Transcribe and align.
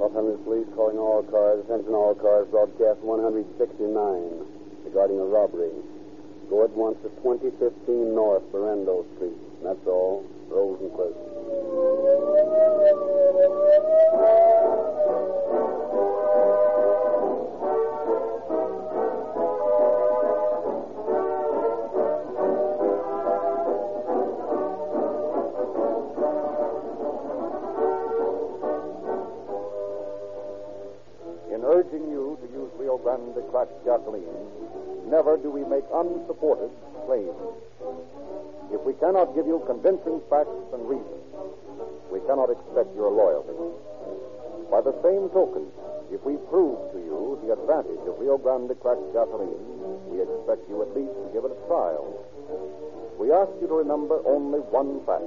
Los 0.00 0.16
Angeles 0.16 0.40
Police 0.44 0.66
calling 0.74 0.96
all 0.96 1.22
cars. 1.24 1.60
Attention 1.68 1.92
all 1.92 2.14
cars. 2.14 2.48
Broadcast 2.48 3.00
169 3.04 3.52
regarding 4.88 5.20
a 5.20 5.24
robbery. 5.28 5.76
Go 6.48 6.64
at 6.64 6.70
once 6.70 6.96
to 7.04 7.10
2015 7.20 8.14
North 8.14 8.42
Berendo 8.50 9.04
Street. 9.16 9.36
That's 9.62 9.86
all. 9.86 10.24
Rosenquist. 10.48 11.89
Urging 31.90 32.10
you 32.10 32.38
to 32.40 32.46
use 32.52 32.70
Rio 32.78 32.98
Grande 32.98 33.42
cracked 33.50 33.74
gasoline, 33.84 34.22
never 35.06 35.36
do 35.36 35.50
we 35.50 35.64
make 35.64 35.84
unsupported 35.92 36.70
claims. 37.06 37.34
If 38.70 38.80
we 38.82 38.94
cannot 38.94 39.34
give 39.34 39.46
you 39.46 39.62
convincing 39.66 40.20
facts 40.30 40.54
and 40.72 40.86
reasons, 40.86 41.26
we 42.12 42.20
cannot 42.30 42.50
expect 42.50 42.94
your 42.94 43.10
loyalty. 43.10 43.58
By 44.70 44.80
the 44.82 44.94
same 45.02 45.30
token, 45.30 45.66
if 46.12 46.22
we 46.22 46.36
prove 46.50 46.78
to 46.94 46.98
you 46.98 47.38
the 47.42 47.54
advantage 47.54 48.02
of 48.06 48.18
Rio 48.18 48.38
Grande 48.38 48.78
cracked 48.78 49.02
gasoline, 49.12 49.58
we 50.06 50.22
expect 50.22 50.62
you 50.70 50.82
at 50.82 50.94
least 50.94 51.10
to 51.10 51.26
give 51.34 51.44
it 51.44 51.50
a 51.50 51.60
trial. 51.66 52.06
We 53.18 53.32
ask 53.32 53.50
you 53.60 53.66
to 53.66 53.74
remember 53.74 54.22
only 54.26 54.60
one 54.70 55.02
fact. 55.06 55.26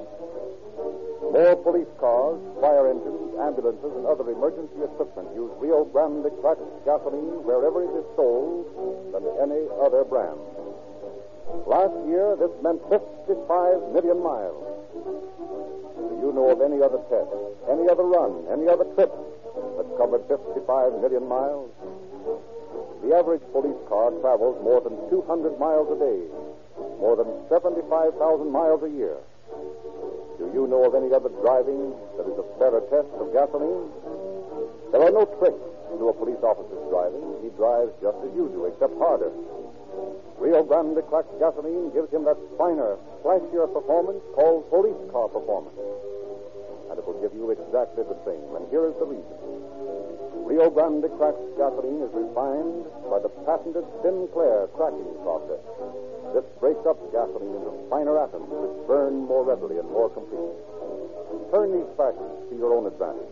More 1.31 1.55
police 1.59 1.91
cars, 1.99 2.39
fire 2.61 2.87
engines, 2.87 3.22
ambulances, 3.39 3.91
and 3.95 4.05
other 4.05 4.29
emergency 4.29 4.83
equipment 4.83 5.29
use 5.35 5.51
Rio 5.59 5.85
Grande 5.85 6.29
cracked 6.41 6.63
gasoline 6.85 7.43
wherever 7.43 7.83
it 7.83 7.93
is 7.93 8.07
sold 8.15 8.67
than 9.13 9.23
any 9.41 9.65
other 9.81 10.03
brand. 10.03 10.39
Last 11.67 11.93
year, 12.07 12.35
this 12.35 12.51
meant 12.63 12.81
55 12.89 13.93
million 13.93 14.19
miles. 14.23 14.63
Do 14.93 16.13
you 16.21 16.31
know 16.33 16.49
of 16.51 16.61
any 16.61 16.81
other 16.81 16.99
test, 17.09 17.29
any 17.69 17.89
other 17.89 18.03
run, 18.03 18.47
any 18.51 18.67
other 18.67 18.85
trip 18.95 19.11
that 19.77 19.87
covered 19.97 20.23
55 20.27 20.99
million 21.01 21.27
miles? 21.27 21.69
The 23.03 23.15
average 23.15 23.43
police 23.51 23.77
car 23.89 24.11
travels 24.21 24.63
more 24.63 24.79
than 24.81 24.95
200 25.09 25.59
miles 25.59 25.91
a 25.91 25.99
day, 25.99 26.21
more 26.99 27.15
than 27.15 27.27
75,000 27.49 28.15
miles 28.49 28.81
a 28.83 28.89
year. 28.89 29.17
Do 30.43 30.51
you 30.51 30.67
know 30.67 30.83
of 30.83 30.91
any 30.93 31.07
other 31.15 31.31
driving 31.39 31.95
that 32.19 32.27
is 32.27 32.35
a 32.35 32.43
better 32.59 32.83
test 32.91 33.07
of 33.15 33.31
gasoline? 33.31 33.87
There 34.91 34.99
are 34.99 35.15
no 35.15 35.23
tricks 35.39 35.63
to 35.95 36.09
a 36.09 36.13
police 36.13 36.43
officer's 36.43 36.83
driving. 36.91 37.23
He 37.39 37.49
drives 37.55 37.95
just 38.03 38.19
as 38.19 38.31
you 38.35 38.51
do, 38.51 38.67
except 38.67 38.91
harder. 38.99 39.31
Rio 40.37 40.63
Grande 40.67 40.99
cracked 41.07 41.31
gasoline 41.39 41.95
gives 41.95 42.11
him 42.11 42.25
that 42.27 42.35
finer, 42.59 42.99
flashier 43.23 43.71
performance 43.71 44.19
called 44.35 44.67
police 44.69 44.99
car 45.15 45.31
performance. 45.31 45.79
And 46.91 46.99
it 46.99 47.05
will 47.07 47.21
give 47.23 47.31
you 47.33 47.49
exactly 47.55 48.03
the 48.03 48.19
same. 48.27 48.43
And 48.59 48.67
here 48.67 48.83
is 48.91 48.95
the 48.99 49.07
reason. 49.07 49.39
Rio 50.43 50.69
Grande 50.69 51.07
cracked 51.15 51.39
gasoline 51.55 52.03
is 52.03 52.11
refined 52.11 52.83
by 53.07 53.23
the 53.23 53.31
patented 53.47 53.87
Sinclair 54.03 54.67
cracking 54.75 55.15
process. 55.23 55.63
This 56.33 56.45
breaks 56.59 56.83
up 56.89 56.97
gasoline 57.13 57.61
into 57.61 57.71
finer 57.89 58.17
atoms 58.17 58.49
which 58.49 58.87
burn 58.87 59.25
more 59.29 59.45
readily 59.45 59.77
and 59.77 59.87
more 59.91 60.09
completely. 60.09 60.57
Turn 61.53 61.77
these 61.77 61.91
facts 61.95 62.17
to 62.49 62.57
your 62.57 62.73
own 62.73 62.87
advantage. 62.89 63.29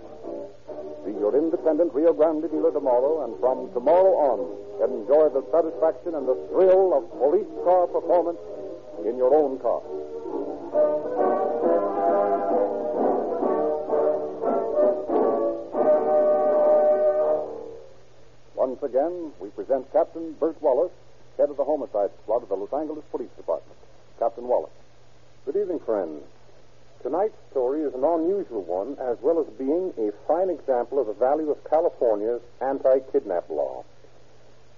Be 1.03 1.17
your 1.17 1.35
independent 1.35 1.94
Rio 1.94 2.13
Grande 2.13 2.45
dealer 2.45 2.72
tomorrow, 2.72 3.25
and 3.25 3.34
from 3.40 3.73
tomorrow 3.73 4.13
on, 4.29 4.40
enjoy 4.85 5.29
the 5.29 5.41
satisfaction 5.50 6.13
and 6.13 6.28
the 6.28 6.38
thrill 6.50 6.94
of 6.94 7.09
police 7.17 7.50
car 7.63 7.88
performance 7.88 8.38
in 9.06 9.17
your 9.17 9.34
own 9.34 9.57
car. 9.59 9.81
Once 18.53 18.81
again, 18.84 19.31
we 19.40 19.50
present 19.50 19.91
Captain 19.91 20.34
Bert 20.40 20.61
Wallace, 20.61 20.91
head 21.38 21.50
of 21.50 21.58
the 21.58 21.64
homicide 21.64 22.12
squad 22.24 22.44
of 22.44 22.50
the 22.50 22.56
Los 22.56 22.74
Angeles 22.74 23.03
Police 23.12 23.31
Department. 23.38 23.78
Captain 24.19 24.47
Wallace. 24.47 24.72
Good 25.46 25.56
evening, 25.56 25.80
friends. 25.80 26.24
Tonight's 27.02 27.38
story 27.50 27.81
is 27.81 27.94
an 27.96 28.03
unusual 28.03 28.62
one, 28.62 28.96
as 29.00 29.18
well 29.22 29.40
as 29.40 29.47
being 29.58 29.91
a 29.97 30.12
fine 30.28 30.50
example 30.50 31.00
of 31.00 31.08
the 31.08 31.14
value 31.14 31.50
of 31.50 31.64
California's 31.64 32.41
anti 32.62 33.00
kidnap 33.12 33.50
law. 33.50 33.84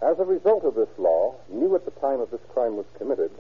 As 0.02 0.20
a 0.20 0.26
result 0.26 0.64
of 0.64 0.76
this 0.76 0.90
law, 0.98 1.36
new 1.50 1.76
at 1.76 1.86
the 1.86 2.00
time 2.00 2.22
of 2.22 2.32
this 2.32 2.42
crime 2.54 2.78
was 2.78 2.86
committed, 2.98 3.32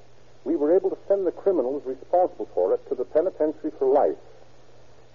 we 0.43 0.55
were 0.55 0.75
able 0.75 0.89
to 0.89 0.97
send 1.07 1.25
the 1.25 1.31
criminals 1.31 1.83
responsible 1.85 2.49
for 2.53 2.73
it 2.73 2.87
to 2.89 2.95
the 2.95 3.05
penitentiary 3.05 3.71
for 3.79 3.87
life. 3.87 4.17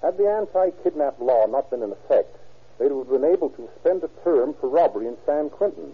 Had 0.00 0.16
the 0.16 0.30
anti 0.30 0.70
kidnap 0.82 1.20
law 1.20 1.46
not 1.46 1.68
been 1.68 1.82
in 1.82 1.92
effect, 1.92 2.36
they 2.78 2.86
would 2.86 3.08
have 3.08 3.20
been 3.20 3.30
able 3.30 3.50
to 3.50 3.68
spend 3.80 4.02
a 4.02 4.08
term 4.24 4.54
for 4.54 4.68
robbery 4.68 5.06
in 5.06 5.16
San 5.26 5.50
Quentin, 5.50 5.92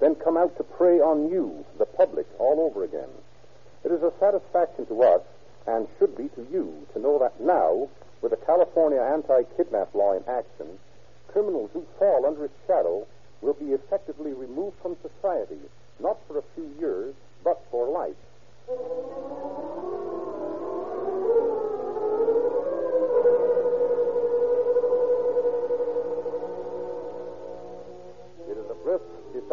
then 0.00 0.14
come 0.14 0.36
out 0.36 0.56
to 0.56 0.64
prey 0.64 1.00
on 1.00 1.30
you, 1.30 1.64
the 1.78 1.86
public, 1.86 2.26
all 2.38 2.60
over 2.60 2.84
again. 2.84 3.08
It 3.84 3.92
is 3.92 4.02
a 4.02 4.12
satisfaction 4.18 4.86
to 4.86 5.02
us, 5.02 5.22
and 5.66 5.88
should 5.98 6.16
be 6.16 6.28
to 6.30 6.46
you, 6.52 6.86
to 6.92 6.98
know 6.98 7.18
that 7.18 7.40
now, 7.40 7.88
with 8.22 8.30
the 8.30 8.44
California 8.44 9.00
anti 9.00 9.42
kidnap 9.56 9.94
law 9.94 10.16
in 10.16 10.24
action, 10.28 10.78
criminals 11.28 11.70
who 11.72 11.84
fall 11.98 12.26
under 12.26 12.44
its 12.44 12.54
shadow 12.66 13.06
will 13.40 13.54
be 13.54 13.72
effectively 13.72 14.32
removed 14.32 14.76
from 14.80 14.96
society, 15.02 15.60
not 16.00 16.18
for 16.26 16.38
a 16.38 16.44
few 16.54 16.70
years, 16.78 17.14
but 17.42 17.60
for 17.70 17.88
life. 17.88 18.16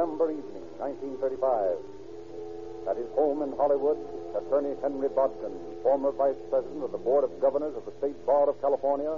December 0.01 0.33
evening, 0.33 0.65
1935. 0.81 1.77
At 2.89 2.97
his 2.97 3.05
home 3.13 3.45
in 3.45 3.53
Hollywood, 3.53 4.01
attorney 4.33 4.73
Henry 4.81 5.13
Bodkin, 5.13 5.53
former 5.85 6.09
vice 6.09 6.41
president 6.49 6.81
of 6.81 6.89
the 6.89 6.97
Board 6.97 7.21
of 7.21 7.29
Governors 7.37 7.77
of 7.77 7.85
the 7.85 7.93
State 8.01 8.17
Bar 8.25 8.49
of 8.49 8.57
California, 8.65 9.13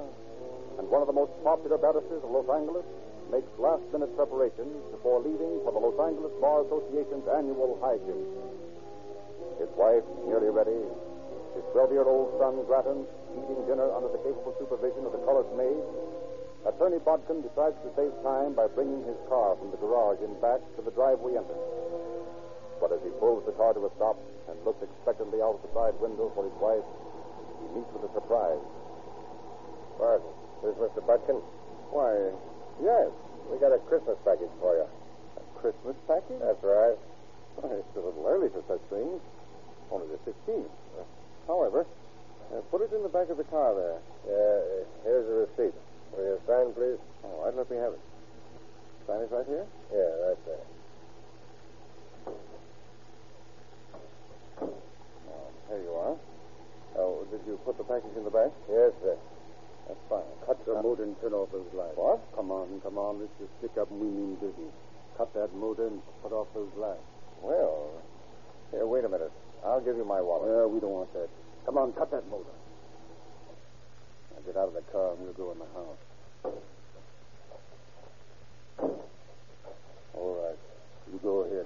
and 0.75 0.83
one 0.91 0.99
of 0.99 1.07
the 1.07 1.15
most 1.15 1.31
popular 1.39 1.79
barristers 1.79 2.19
of 2.19 2.27
Los 2.35 2.51
Angeles, 2.51 2.83
makes 3.31 3.47
last 3.55 3.79
minute 3.95 4.11
preparations 4.19 4.75
before 4.91 5.23
leaving 5.23 5.63
for 5.63 5.71
the 5.71 5.79
Los 5.79 5.95
Angeles 6.03 6.35
Bar 6.43 6.67
Association's 6.67 7.31
annual 7.31 7.79
high 7.79 8.03
jinks. 8.03 8.35
His 9.63 9.71
wife 9.79 10.03
nearly 10.27 10.51
ready, 10.51 10.83
his 11.55 11.63
12 11.71 11.95
year 11.95 12.03
old 12.03 12.35
son 12.43 12.59
Grattan 12.67 13.07
eating 13.39 13.63
dinner 13.71 13.87
under 13.95 14.11
the 14.11 14.19
capable 14.19 14.51
supervision 14.59 15.07
of 15.07 15.15
the 15.15 15.23
colored 15.23 15.47
maid, 15.55 15.79
Attorney 16.63 16.99
Bodkin 17.03 17.43
decides 17.43 17.75
to 17.83 17.91
save 17.95 18.15
time 18.23 18.55
by 18.55 18.71
bringing 18.71 19.03
his 19.03 19.19
car 19.27 19.59
from 19.59 19.71
the 19.71 19.79
garage 19.83 20.23
in 20.23 20.31
back 20.39 20.63
to 20.79 20.81
the 20.81 20.95
driveway 20.95 21.35
entrance. 21.35 21.59
But 22.79 22.95
as 22.95 23.03
he 23.03 23.11
pulls 23.19 23.43
the 23.43 23.51
car 23.59 23.75
to 23.75 23.83
a 23.83 23.91
stop 23.99 24.15
and 24.47 24.55
looks 24.63 24.79
expectantly 24.79 25.43
out 25.43 25.59
of 25.59 25.61
the 25.63 25.71
side 25.75 25.95
window 25.99 26.31
for 26.31 26.47
his 26.47 26.55
wife, 26.63 26.87
he 27.59 27.67
meets 27.75 27.91
with 27.91 28.07
a 28.07 28.11
surprise. 28.15 28.63
What? 29.99 30.23
This 30.63 30.75
Mr. 30.79 31.03
Bodkin? 31.03 31.43
Why, 31.91 32.31
yes. 32.79 33.11
We 33.51 33.59
got 33.59 33.75
a 33.75 33.79
Christmas 33.91 34.15
package 34.23 34.51
for 34.63 34.79
you. 34.79 34.87
A 34.87 35.43
Christmas 35.59 35.99
package? 36.07 36.39
That's 36.39 36.63
right. 36.63 36.95
Why, 37.59 37.75
it's 37.75 37.95
a 37.95 37.99
little 37.99 38.23
early 38.23 38.47
for 38.47 38.63
such 38.71 38.83
things. 38.87 39.19
Only 39.91 40.07
the 40.15 40.19
15th. 40.23 40.71
However, 41.45 41.85
uh, 42.55 42.63
put 42.71 42.81
it 42.81 42.95
in 42.95 43.03
the 43.03 43.11
back 43.11 43.27
of 43.27 43.35
the 43.35 43.43
car 43.51 43.75
there. 43.75 43.99
Yeah, 44.23 44.87
here's 45.03 45.27
the 45.27 45.43
receipt. 45.43 45.75
Will 46.15 46.25
you 46.25 46.39
sign, 46.47 46.73
please? 46.73 47.01
All 47.23 47.45
right, 47.45 47.55
let 47.55 47.69
me 47.69 47.77
have 47.77 47.93
it. 47.93 48.03
Sign 49.07 49.21
it 49.21 49.31
right 49.31 49.47
here? 49.47 49.65
Yeah, 49.91 50.11
right 50.29 50.41
there. 50.45 50.65
Oh, 54.61 55.47
here 55.69 55.81
you 55.81 55.93
are. 55.93 56.15
Oh, 56.97 57.25
did 57.31 57.41
you 57.47 57.59
put 57.65 57.77
the 57.77 57.83
package 57.83 58.15
in 58.15 58.23
the 58.23 58.29
back? 58.29 58.51
Yes, 58.69 58.93
sir. 59.01 59.17
That's 59.87 59.99
fine. 60.07 60.29
Cut 60.45 60.63
the 60.65 60.81
motor 60.81 61.03
and 61.03 61.19
turn 61.19 61.33
off 61.33 61.51
those 61.51 61.67
lights. 61.73 61.97
What? 61.97 62.21
Come 62.35 62.51
on, 62.51 62.79
come 62.81 62.97
on. 62.97 63.19
This 63.19 63.29
is 63.41 63.49
stick 63.59 63.75
up 63.81 63.89
and 63.91 63.99
we 63.99 64.07
mean 64.07 64.35
business. 64.35 64.71
Cut 65.17 65.33
that 65.33 65.53
motor 65.55 65.87
and 65.87 66.01
put 66.21 66.31
off 66.31 66.47
those 66.53 66.71
lights. 66.77 67.03
Well, 67.41 67.89
here, 68.71 68.87
wait 68.87 69.03
a 69.03 69.09
minute. 69.09 69.31
I'll 69.65 69.81
give 69.81 69.97
you 69.97 70.05
my 70.05 70.21
wallet. 70.21 70.47
Well, 70.47 70.69
we 70.69 70.79
don't 70.79 70.91
want 70.91 71.11
that. 71.13 71.27
Come 71.65 71.77
on, 71.77 71.91
cut 71.93 72.11
that 72.11 72.29
motor. 72.29 72.53
Now 74.45 74.51
get 74.51 74.59
out 74.59 74.67
of 74.69 74.73
the 74.73 74.81
car 74.91 75.11
and 75.11 75.21
we'll 75.21 75.33
go 75.33 75.51
in 75.51 75.59
the 75.59 75.65
house. 75.73 75.97
All 80.13 80.43
right. 80.43 80.57
You 81.11 81.19
go 81.21 81.41
ahead. 81.41 81.65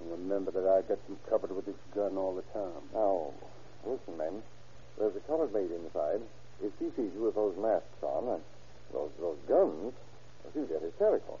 And 0.00 0.10
remember 0.10 0.50
that 0.52 0.66
I 0.66 0.82
got 0.82 0.98
you 1.08 1.18
covered 1.28 1.54
with 1.54 1.66
this 1.66 1.76
gun 1.94 2.16
all 2.16 2.34
the 2.34 2.42
time. 2.52 2.82
Now, 2.94 3.32
listen, 3.84 4.16
men. 4.16 4.42
There's 4.98 5.14
a 5.16 5.20
colored 5.20 5.52
maid 5.52 5.70
inside. 5.70 6.20
If 6.62 6.72
she 6.78 6.86
sees 6.96 7.12
you 7.14 7.22
with 7.22 7.34
those 7.34 7.56
masks 7.56 8.02
on 8.02 8.28
and 8.28 8.42
those 8.92 9.10
those 9.20 9.38
guns, 9.48 9.94
she'll 10.52 10.66
get 10.66 10.82
hysterical. 10.82 11.38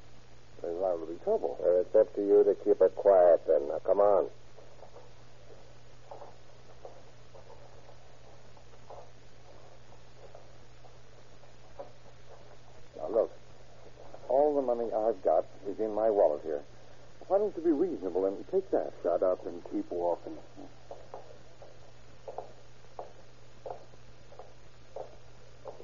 There's 0.62 0.76
liable 0.76 1.06
to 1.06 1.12
be 1.12 1.18
trouble. 1.24 1.58
Well, 1.60 1.80
it's 1.80 1.94
up 1.94 2.14
to 2.14 2.20
you 2.20 2.44
to 2.44 2.54
keep 2.64 2.78
her 2.78 2.88
quiet 2.90 3.42
then. 3.46 3.68
Now, 3.68 3.80
come 3.84 4.00
on. 4.00 4.28
Look. 13.12 13.30
All 14.28 14.54
the 14.54 14.62
money 14.62 14.86
I've 14.86 15.22
got 15.22 15.46
is 15.68 15.78
in 15.78 15.92
my 15.94 16.10
wallet 16.10 16.42
here. 16.44 16.62
Why 17.28 17.38
don't 17.38 17.54
you 17.56 17.62
be 17.62 17.72
reasonable 17.72 18.26
and 18.26 18.36
take 18.50 18.70
that? 18.70 18.92
Shut 19.02 19.22
up 19.22 19.46
and 19.46 19.62
keep 19.72 19.90
walking. 19.90 20.34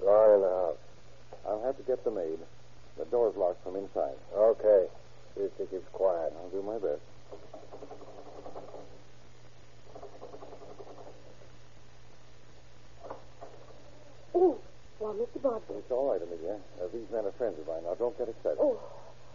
Go 0.00 0.08
on 0.08 0.34
in 0.34 0.40
the 0.42 0.48
house. 0.48 0.76
I'll 1.48 1.62
have 1.64 1.76
to 1.76 1.82
get 1.82 2.04
the 2.04 2.10
maid. 2.10 2.38
The 2.98 3.04
door's 3.06 3.36
locked 3.36 3.62
from 3.62 3.76
inside. 3.76 4.16
Okay. 4.34 4.86
See 5.36 5.42
if 5.42 5.52
she 5.58 5.76
quiet. 5.92 6.32
I'll 6.36 6.50
do 6.50 6.62
my 6.62 6.78
best. 6.78 7.00
Oh, 14.34 14.58
well, 15.00 15.14
Mr. 15.14 15.40
Bodkin. 15.42 15.76
It's 15.76 15.90
all 15.90 16.10
right, 16.12 16.20
Amelia. 16.22 16.56
Uh, 16.80 16.88
these 16.92 17.08
men 17.12 17.24
are 17.26 17.32
friends 17.36 17.58
of 17.60 17.66
mine. 17.66 17.84
Now, 17.84 17.94
don't 17.94 18.16
get 18.16 18.28
excited. 18.28 18.58
Oh, 18.60 18.80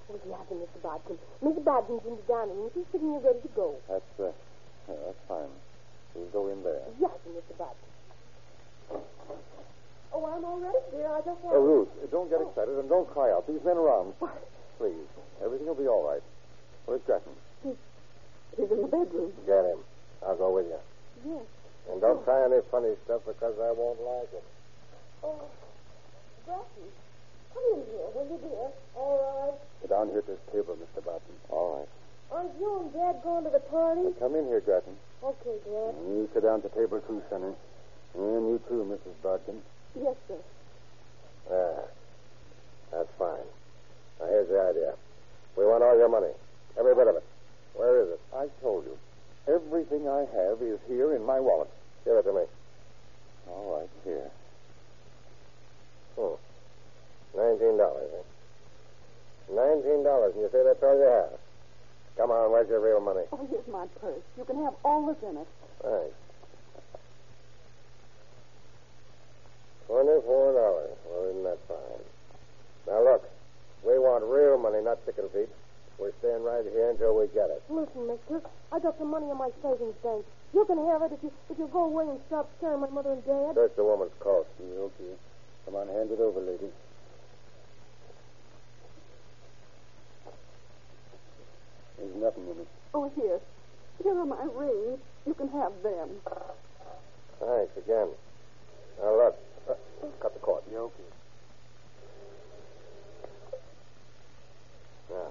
what's 0.07 0.25
happened, 0.25 0.65
Mr. 0.65 0.79
Bodkin? 0.81 1.17
Mr. 1.43 1.61
Bodkin's 1.63 2.05
in 2.05 2.15
the 2.17 2.25
dining 2.27 2.57
room. 2.57 2.71
She's 2.73 2.87
sitting 2.91 3.11
here 3.13 3.21
ready 3.21 3.41
to 3.41 3.51
go. 3.53 3.75
That's, 3.87 4.13
uh, 4.19 4.33
yeah, 4.89 4.97
that's 5.05 5.21
fine. 5.27 5.51
We'll 6.15 6.33
go 6.33 6.47
in 6.49 6.63
there. 6.63 6.81
Yes, 6.99 7.13
Mr. 7.29 7.53
Bodkin. 7.57 7.89
Oh, 10.13 10.25
I'm 10.27 10.43
all 10.43 10.59
ready, 10.59 10.83
dear. 10.91 11.07
I 11.07 11.21
just 11.23 11.39
want 11.39 11.55
Oh, 11.55 11.63
Ruth, 11.63 11.87
don't 12.11 12.29
get 12.29 12.41
excited 12.43 12.75
and 12.75 12.89
don't 12.89 13.07
cry 13.13 13.31
out. 13.31 13.47
These 13.47 13.63
men 13.63 13.77
are 13.77 13.87
armed. 13.87 14.13
Please. 14.77 15.07
Everything 15.43 15.67
will 15.67 15.79
be 15.79 15.87
all 15.87 16.03
right. 16.03 16.21
Where's 16.85 17.01
Grattan? 17.05 17.31
He's 17.63 18.67
in 18.69 18.81
the 18.81 18.91
bedroom. 18.91 19.31
Get 19.47 19.63
him. 19.63 19.79
I'll 20.27 20.35
go 20.35 20.51
with 20.51 20.67
you. 20.67 20.81
Yes. 21.23 21.45
And 21.89 22.01
don't 22.01 22.19
try 22.25 22.43
any 22.43 22.59
funny 22.69 22.93
stuff 23.05 23.21
because 23.25 23.55
I 23.61 23.71
won't 23.71 24.01
like 24.03 24.27
it. 24.35 24.43
Oh, 25.23 25.45
Grattan, 26.45 26.87
come 27.53 27.63
in 27.73 27.85
here, 27.85 28.09
will 28.15 28.25
you, 28.25 28.39
dear? 28.41 28.67
All 28.95 29.17
right. 29.21 29.59
Sit 29.81 29.89
down 29.89 30.09
here 30.09 30.19
at 30.19 30.27
this 30.27 30.39
table, 30.51 30.75
Mr. 30.75 31.03
Barton. 31.05 31.35
All 31.49 31.77
right. 31.77 31.89
Aren't 32.31 32.57
you 32.59 32.79
and 32.79 32.93
Dad 32.93 33.21
going 33.23 33.43
to 33.43 33.51
the 33.51 33.59
party? 33.69 34.01
Come 34.19 34.35
in 34.35 34.45
here, 34.47 34.61
Grattan. 34.61 34.95
Okay, 35.23 35.57
Dad. 35.65 35.93
You 36.07 36.29
sit 36.33 36.43
down 36.43 36.63
at 36.63 36.63
the 36.63 36.73
table 36.73 37.01
too, 37.05 37.21
Sonny. 37.29 37.53
And 38.15 38.47
you 38.49 38.59
too, 38.67 38.81
Mrs. 38.87 39.15
Barton. 39.21 39.61
Yes, 39.95 40.15
sir. 40.27 40.39
Ah, 41.51 41.85
that's 42.91 43.11
fine. 43.19 43.45
Now, 44.19 44.27
here's 44.27 44.47
the 44.47 44.59
idea. 44.59 44.93
We 45.57 45.65
want 45.65 45.83
all 45.83 45.97
your 45.97 46.09
money. 46.09 46.31
Every 46.79 46.95
bit 46.95 47.07
of 47.07 47.15
it. 47.15 47.23
Where 47.75 48.01
is 48.01 48.09
it? 48.09 48.19
I 48.33 48.47
told 48.61 48.85
you. 48.85 48.97
Everything 49.53 50.07
I 50.07 50.25
have 50.33 50.61
is 50.61 50.79
here 50.87 51.13
in 51.15 51.25
my 51.25 51.39
wallet. 51.39 51.69
Give 52.05 52.15
it 52.15 52.23
to 52.23 52.33
me. 52.33 52.43
All 53.49 53.79
right, 53.79 53.89
here. 54.03 54.31
Hmm. 56.17 56.35
Nineteen 57.37 57.77
dollars, 57.77 58.09
eh? 58.13 59.53
Nineteen 59.53 60.03
dollars, 60.03 60.33
and 60.35 60.43
you 60.43 60.49
say 60.51 60.63
that's 60.63 60.83
all 60.83 60.97
you 60.97 61.07
have? 61.07 61.39
Come 62.17 62.31
on, 62.31 62.51
where's 62.51 62.67
your 62.69 62.79
real 62.79 62.99
money? 62.99 63.23
Oh, 63.31 63.47
here's 63.49 63.67
my 63.67 63.87
purse. 63.99 64.21
You 64.37 64.43
can 64.43 64.61
have 64.63 64.75
all 64.83 65.07
that's 65.07 65.23
in 65.23 65.37
it. 65.37 65.47
Thanks. 65.81 66.15
Twenty-four 69.87 70.53
dollars. 70.53 70.97
Well, 71.07 71.29
isn't 71.29 71.43
that 71.43 71.59
fine? 71.67 72.03
Now 72.87 73.03
look, 73.03 73.23
we 73.85 73.97
want 73.99 74.23
real 74.25 74.57
money, 74.57 74.83
not 74.83 75.03
chicken 75.05 75.29
feet. 75.29 75.49
We're 75.99 76.11
staying 76.19 76.43
right 76.43 76.63
here 76.63 76.89
until 76.89 77.15
we 77.17 77.27
get 77.27 77.49
it. 77.49 77.61
Listen, 77.69 78.07
mister, 78.07 78.41
I 78.71 78.79
got 78.79 78.97
some 78.97 79.11
money 79.11 79.29
in 79.29 79.37
my 79.37 79.49
savings 79.61 79.95
bank. 80.03 80.25
You 80.53 80.65
can 80.65 80.77
have 80.89 81.01
it 81.03 81.11
if 81.13 81.23
you 81.23 81.31
if 81.49 81.57
you 81.57 81.69
go 81.71 81.85
away 81.85 82.09
and 82.09 82.19
stop 82.27 82.49
scaring 82.57 82.81
my 82.81 82.89
mother 82.89 83.13
and 83.13 83.23
dad. 83.25 83.55
Search 83.55 83.75
the 83.75 83.83
woman's 83.83 84.11
coat. 84.19 84.47
You 84.59 84.91
okay. 84.91 85.15
Come 85.65 85.75
on, 85.75 85.87
hand 85.87 86.11
it 86.11 86.19
over, 86.19 86.39
lady. 86.41 86.67
There's 91.97 92.15
nothing 92.15 92.43
in 92.45 92.61
it. 92.61 92.67
Oh, 92.93 93.11
here. 93.15 93.39
Here 94.03 94.17
are 94.17 94.25
my 94.25 94.43
rings. 94.55 94.99
You 95.25 95.33
can 95.35 95.49
have 95.49 95.71
them. 95.83 96.09
Thanks 97.39 97.77
again. 97.77 98.09
Now 98.99 99.15
look, 99.15 99.37
uh, 99.69 99.73
cut 100.19 100.33
the 100.33 100.39
cord. 100.39 100.63
Yeah, 100.71 100.79
okay. 100.79 101.03
Now, 105.11 105.27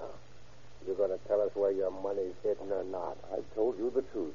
you're 0.85 0.95
going 0.95 1.11
to 1.11 1.19
tell 1.27 1.41
us 1.41 1.51
where 1.55 1.71
your 1.71 1.91
money's 1.91 2.35
hidden 2.43 2.71
or 2.71 2.83
not? 2.83 3.17
I 3.33 3.39
told 3.55 3.77
you 3.77 3.91
the 3.93 4.01
truth. 4.13 4.33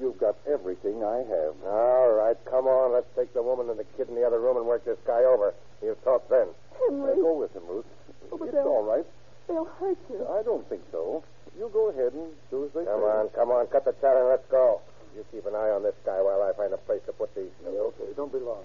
You've 0.00 0.18
got 0.18 0.36
everything 0.50 1.04
I 1.04 1.18
have. 1.28 1.54
All 1.66 2.12
right, 2.12 2.36
come 2.50 2.66
on. 2.66 2.92
Let's 2.92 3.06
take 3.14 3.32
the 3.34 3.42
woman 3.42 3.68
and 3.70 3.78
the 3.78 3.84
kid 3.96 4.08
in 4.08 4.14
the 4.14 4.26
other 4.26 4.40
room 4.40 4.56
and 4.56 4.66
work 4.66 4.84
this 4.84 4.98
guy 5.06 5.22
over. 5.24 5.54
You'll 5.82 5.94
talk 5.96 6.28
then. 6.28 6.48
Henry, 6.88 7.12
uh, 7.12 7.16
Go 7.16 7.38
with 7.38 7.52
him, 7.54 7.62
Ruth. 7.68 7.84
Oh, 8.32 8.38
but 8.38 8.46
it's 8.48 8.54
they'll- 8.54 8.66
all 8.66 8.82
right. 8.84 9.04
they'll 9.48 9.64
hurt 9.78 9.98
you. 10.10 10.26
I 10.26 10.42
don't 10.42 10.66
think 10.68 10.82
so. 10.90 11.22
You 11.58 11.68
go 11.72 11.90
ahead 11.90 12.14
and 12.14 12.32
do 12.50 12.64
as 12.64 12.72
they 12.72 12.84
Come 12.84 13.00
say. 13.00 13.06
on, 13.06 13.28
come 13.30 13.50
on. 13.50 13.66
Cut 13.68 13.84
the 13.84 13.92
chatter 14.00 14.20
and 14.20 14.28
let's 14.28 14.46
go. 14.50 14.80
You 15.14 15.24
keep 15.30 15.44
an 15.44 15.54
eye 15.54 15.68
on 15.70 15.82
this 15.82 15.94
guy 16.06 16.22
while 16.22 16.40
I 16.42 16.52
find 16.56 16.72
a 16.72 16.78
place 16.78 17.02
to 17.06 17.12
put 17.12 17.34
these. 17.34 17.52
Okay, 17.66 18.12
don't 18.16 18.32
be 18.32 18.38
long. 18.40 18.64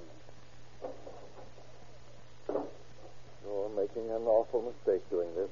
You're 2.47 3.69
making 3.75 4.09
an 4.11 4.23
awful 4.27 4.61
mistake 4.61 5.03
doing 5.09 5.27
this. 5.35 5.49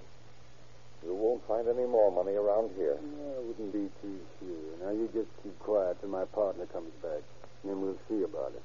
You 1.06 1.14
won't 1.14 1.46
find 1.48 1.68
any 1.68 1.86
more 1.86 2.12
money 2.12 2.34
around 2.34 2.72
here. 2.76 2.98
I 2.98 3.40
wouldn't 3.40 3.72
be 3.72 3.90
too 4.02 4.20
sure. 4.40 4.74
Now, 4.82 4.92
you 4.92 5.08
just 5.14 5.30
keep 5.44 5.58
quiet 5.60 6.02
till 6.02 6.10
my 6.10 6.26
partner 6.26 6.66
comes 6.66 6.92
back. 7.02 7.22
And 7.62 7.72
then 7.72 7.82
we'll 7.82 8.00
see 8.10 8.24
about 8.24 8.54
it. 8.56 8.64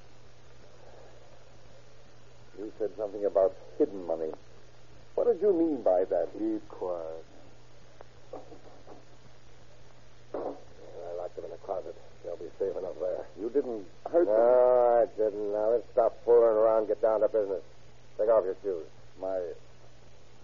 You 2.58 2.72
said 2.78 2.90
something 2.96 3.24
about 3.24 3.54
hidden 3.78 4.06
money. 4.06 4.30
What 5.14 5.26
did 5.26 5.40
you 5.42 5.52
mean 5.52 5.82
by 5.82 6.04
that? 6.08 6.28
Keep 6.32 6.66
quiet. 6.68 7.24
I 10.34 11.12
locked 11.18 11.36
them 11.36 11.44
in 11.44 11.50
the 11.50 11.60
closet. 11.64 11.94
They'll 12.24 12.36
be 12.36 12.48
safe 12.58 12.76
enough 12.76 12.96
there. 13.00 13.26
You 13.38 13.50
didn't 13.50 13.84
hurt 14.10 14.26
No. 14.26 15.02
I 15.02 15.06
didn't. 15.16 15.52
Now, 15.52 15.72
let's 15.72 15.84
stop 15.92 16.16
fooling 16.24 16.56
around. 16.56 16.88
Get 16.88 17.02
down 17.02 17.20
to 17.20 17.28
business. 17.28 17.62
Take 18.18 18.28
off 18.28 18.44
your 18.44 18.56
shoes. 18.62 18.86
My, 19.20 19.40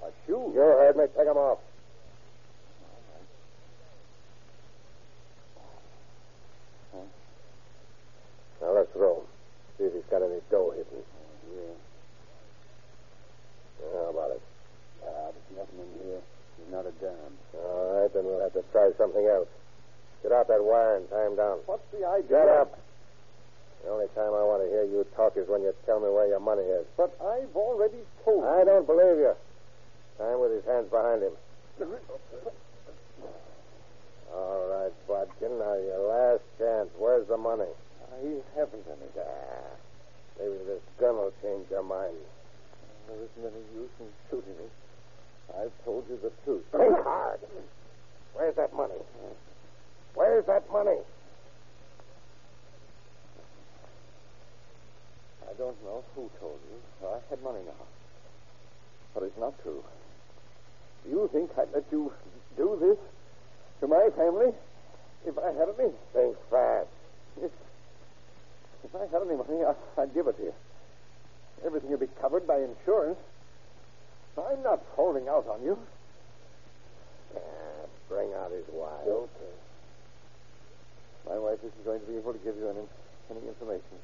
my 0.00 0.09
shoes. 0.26 0.53
You 0.55 0.61
heard 0.61 0.97
me. 0.97 1.05
Take 1.17 1.26
them 1.26 1.37
off. 1.37 1.59
Now, 8.61 8.73
let's 8.73 8.95
roll. 8.97 9.26
See 9.78 9.85
if 9.85 9.92
he's 9.92 10.09
got 10.11 10.23
any 10.23 10.40
dough 10.50 10.73
hidden. 10.73 11.04
Yeah. 11.52 11.76
How 13.92 14.11
about 14.11 14.30
it? 14.33 14.42
Ah, 15.04 15.30
there's 15.30 15.52
nothing 15.61 15.80
in 15.80 15.90
here. 16.09 16.23
There's 16.59 16.73
not 16.73 16.87
a 16.87 16.92
dime. 16.99 17.37
All 17.61 18.00
right, 18.00 18.12
then 18.12 18.25
we'll 18.25 18.40
have 18.40 18.54
to 18.54 18.64
try 18.73 18.90
something 18.97 19.26
else. 19.26 19.49
Get 20.23 20.33
out 20.33 20.49
that 20.49 20.64
wire 20.64 20.97
and 20.97 21.09
tie 21.11 21.26
him 21.26 21.37
down. 21.37 21.59
What's 21.66 21.85
the 21.92 22.06
idea? 22.09 22.28
Get 22.28 22.49
up. 22.49 22.78
The 23.85 23.90
only 23.92 24.09
time 24.16 24.35
I 24.35 24.42
want 24.42 24.64
to 24.64 24.68
hear 24.68 24.83
you 24.83 25.06
talk 25.14 25.37
is 25.37 25.47
when 25.47 25.62
you 25.62 25.73
tell 25.85 26.00
me 26.00 26.09
where 26.09 26.26
your 26.26 26.40
money 26.40 26.64
is. 26.64 26.87
But 26.97 27.14
I've 27.23 27.54
already 27.54 28.02
told 28.25 28.42
you. 28.42 28.49
I 28.49 28.64
don't 28.64 28.87
believe 28.87 29.18
you. 29.21 29.35
Tie 30.18 30.33
him 30.33 30.40
with 30.40 30.52
his 30.52 30.64
hands 30.64 30.88
behind 30.90 31.23
him. 31.23 31.37
All 34.35 34.66
right, 34.66 34.92
Bodkin. 35.06 35.59
Now, 35.61 35.75
your 35.76 36.09
last 36.09 36.42
chance. 36.59 36.88
Where's 36.99 37.28
the 37.28 37.37
money? 37.37 37.71
I 38.57 38.61
haven't 38.61 38.87
any. 38.89 39.11
Ah, 39.21 39.77
maybe 40.39 40.57
this 40.65 40.81
gun 40.99 41.17
will 41.17 41.33
change 41.43 41.67
your 41.71 41.83
mind. 41.83 42.17
There 43.07 43.17
isn't 43.17 43.53
any 43.53 43.65
use 43.77 43.91
in 44.01 44.07
shooting 44.31 44.57
me. 44.57 44.65
I've 45.61 45.73
told 45.85 46.05
you 46.09 46.19
the 46.23 46.33
truth. 46.45 46.65
Think 46.73 46.97
hard. 47.05 47.41
Where's 48.33 48.57
that 48.57 48.75
money? 48.75 48.95
Where's 50.15 50.47
that 50.47 50.71
money? 50.73 50.99
I 55.45 55.53
don't 55.59 55.77
know 55.85 56.03
who 56.15 56.31
told 56.41 56.59
you. 56.71 57.09
I 57.09 57.19
had 57.29 57.43
money 57.43 57.61
now. 57.67 57.85
But 59.15 59.25
it's 59.25 59.39
not 59.39 59.53
true. 59.63 59.85
Do 61.05 61.11
you 61.11 61.29
think 61.33 61.51
I'd 61.59 61.73
let 61.75 61.85
you 61.93 62.11
do 62.57 62.77
this 62.81 62.99
to 63.81 63.87
my 63.87 64.09
family 64.17 64.53
if 65.27 65.37
I 65.39 65.49
had 65.53 65.69
any? 65.79 65.93
Think 66.15 66.37
fast. 66.51 66.89
If 68.87 68.95
I 68.95 69.07
had 69.11 69.26
any 69.26 69.37
money, 69.37 69.66
I, 69.66 69.75
I'd 70.00 70.14
give 70.14 70.26
it 70.28 70.37
to 70.38 70.45
you. 70.45 70.55
Everything 71.64 71.90
would 71.90 72.00
be 72.00 72.09
covered 72.21 72.47
by 72.47 72.62
insurance. 72.62 73.19
I'm 74.38 74.62
not 74.62 74.83
holding 74.95 75.28
out 75.28 75.47
on 75.49 75.62
you. 75.62 75.78
Yeah, 77.35 77.40
bring 78.09 78.33
out 78.35 78.52
his 78.52 78.64
wife. 78.71 79.07
Okay. 79.09 79.55
My 81.28 81.38
wife 81.38 81.59
isn't 81.59 81.85
going 81.85 82.00
to 82.00 82.07
be 82.07 82.16
able 82.16 82.33
to 82.33 82.38
give 82.38 82.57
you 82.57 82.69
any, 82.69 82.87
any 83.31 83.49
information. 83.49 83.99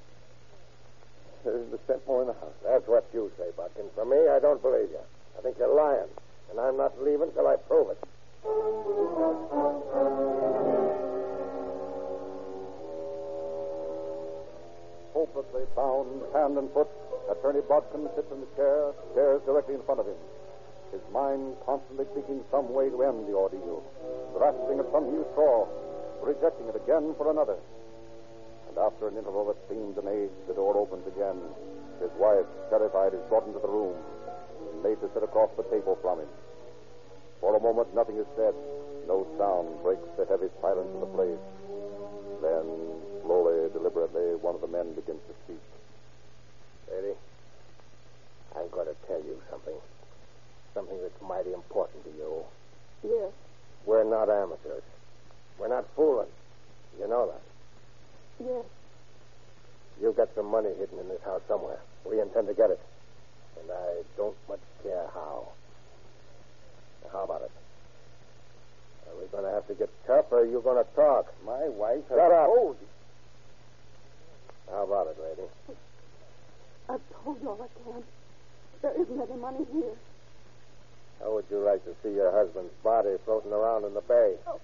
There 1.45 1.55
isn't 1.57 1.75
a 1.75 1.79
cent 1.87 2.07
more 2.07 2.23
in 2.23 2.29
the 2.29 2.35
house. 2.35 2.55
That's 2.65 2.87
what 2.89 3.07
you 3.13 3.31
say, 3.39 3.51
Bodkin. 3.57 3.87
For 3.95 4.05
me, 4.05 4.17
I 4.31 4.39
don't 4.41 4.63
believe 4.63 4.91
you. 4.91 5.05
I 5.39 5.43
think 5.43 5.57
you're 5.59 5.75
lying. 5.75 6.09
And 6.51 6.59
I'm 6.59 6.77
not 6.77 7.01
leaving 7.03 7.31
till 7.33 7.47
I 7.47 7.57
prove 7.57 7.91
it. 7.91 7.99
Bound 15.75 16.23
hand 16.33 16.59
and 16.59 16.71
foot, 16.73 16.89
Attorney 17.31 17.63
Bodkin 17.69 18.09
sits 18.15 18.31
in 18.33 18.41
the 18.41 18.51
chair, 18.57 18.93
stares 19.13 19.43
directly 19.47 19.75
in 19.75 19.83
front 19.83 20.01
of 20.01 20.07
him. 20.07 20.19
His 20.93 21.01
mind 21.13 21.57
constantly 21.65 22.05
seeking 22.15 22.45
some 22.51 22.69
way 22.73 22.91
to 22.91 23.03
end 23.03 23.25
the 23.27 23.33
ordeal, 23.33 23.81
grasping 24.37 24.79
at 24.79 24.93
some 24.93 25.09
new 25.09 25.25
straw, 25.33 25.65
rejecting 26.21 26.69
it 26.69 26.77
again 26.77 27.15
for 27.17 27.31
another. 27.31 27.57
And 28.69 28.77
after 28.77 29.09
an 29.09 29.17
interval 29.17 29.47
that 29.49 29.61
seemed 29.69 29.97
an 29.97 30.09
age, 30.09 30.33
the 30.49 30.55
door 30.55 30.77
opens 30.77 31.07
again. 31.07 31.41
His 32.01 32.11
wife, 32.19 32.47
terrified, 32.69 33.15
is 33.15 33.25
brought 33.29 33.47
into 33.47 33.61
the 33.61 33.69
room 33.69 33.97
and 34.73 34.83
made 34.83 35.01
to 35.01 35.09
sit 35.15 35.23
across 35.23 35.51
the 35.57 35.65
table 35.73 35.97
from 36.03 36.21
him. 36.21 36.29
For 37.41 37.57
a 37.57 37.61
moment, 37.61 37.95
nothing 37.95 38.19
is 38.19 38.27
said. 38.37 38.55
No 39.09 39.27
sound 39.37 39.83
breaks 39.83 40.07
the 40.17 40.27
heavy 40.27 40.49
silence 40.61 40.89
of 40.95 41.01
the 41.01 41.13
place. 41.17 41.45
Then, 42.41 42.67
slowly, 43.23 43.69
deliberately, 43.73 44.35
one 44.41 44.55
of 44.55 44.61
the 44.61 44.67
men 44.69 44.93
begins 44.95 45.21
to 45.29 45.35
speak. 45.45 45.63
Lady, 46.93 47.15
I'm 48.57 48.69
going 48.71 48.87
to 48.87 48.97
tell 49.07 49.21
you 49.23 49.41
something. 49.51 49.75
Something 50.75 50.99
that's 51.01 51.21
mighty 51.23 51.53
important 51.53 52.05
to 52.05 52.11
you. 52.11 52.45
Yes. 53.05 53.33
We're 53.87 54.05
not 54.05 54.29
amateurs. 54.29 54.83
We're 55.59 55.69
not 55.69 55.87
fooling. 55.97 56.29
You 56.99 57.09
know 57.09 57.27
that. 57.33 57.43
Yes. 58.47 58.65
You've 60.01 60.17
got 60.17 60.29
some 60.35 60.47
money 60.47 60.71
hidden 60.79 60.99
in 60.99 61.09
this 61.09 61.23
house 61.25 61.43
somewhere. 61.49 61.79
We 62.09 62.21
intend 62.21 62.49
to 62.49 62.55
get 62.55 62.71
it. 62.71 62.81
And 63.61 63.71
I 63.71 64.03
don't 64.17 64.37
much 64.49 64.61
care 64.83 65.07
how. 65.15 65.49
Now, 67.05 67.11
how 67.13 67.25
about 67.25 67.43
it? 67.43 67.51
Are 69.09 69.17
we 69.21 69.27
going 69.29 69.45
to 69.45 69.51
have 69.51 69.67
to 69.69 69.75
get 69.75 69.91
tough, 70.07 70.27
or 70.31 70.41
are 70.41 70.47
you 70.47 70.61
going 70.63 70.83
to 70.83 70.91
talk? 70.95 71.27
My 71.45 71.69
wife 71.69 72.03
has 72.09 72.19
Shut 72.19 72.33
up. 72.33 72.47
told 72.47 72.77
you. 72.81 72.87
How 74.73 74.89
about 74.89 75.07
it, 75.13 75.17
lady? 75.21 75.47
Uh, 75.69 76.97
I've 76.97 77.05
told 77.23 77.37
you 77.45 77.49
all 77.53 77.61
I 77.61 77.69
can. 77.77 78.03
There 78.81 78.97
isn't 78.97 79.21
any 79.21 79.39
money 79.39 79.63
here. 79.71 79.95
How 81.21 81.37
would 81.37 81.45
you 81.53 81.61
like 81.63 81.85
to 81.85 81.93
see 82.03 82.11
your 82.11 82.33
husband's 82.33 82.73
body 82.83 83.15
floating 83.25 83.53
around 83.53 83.85
in 83.85 83.95
the 83.95 84.01
bay? 84.03 84.35
Oh. 84.49 84.59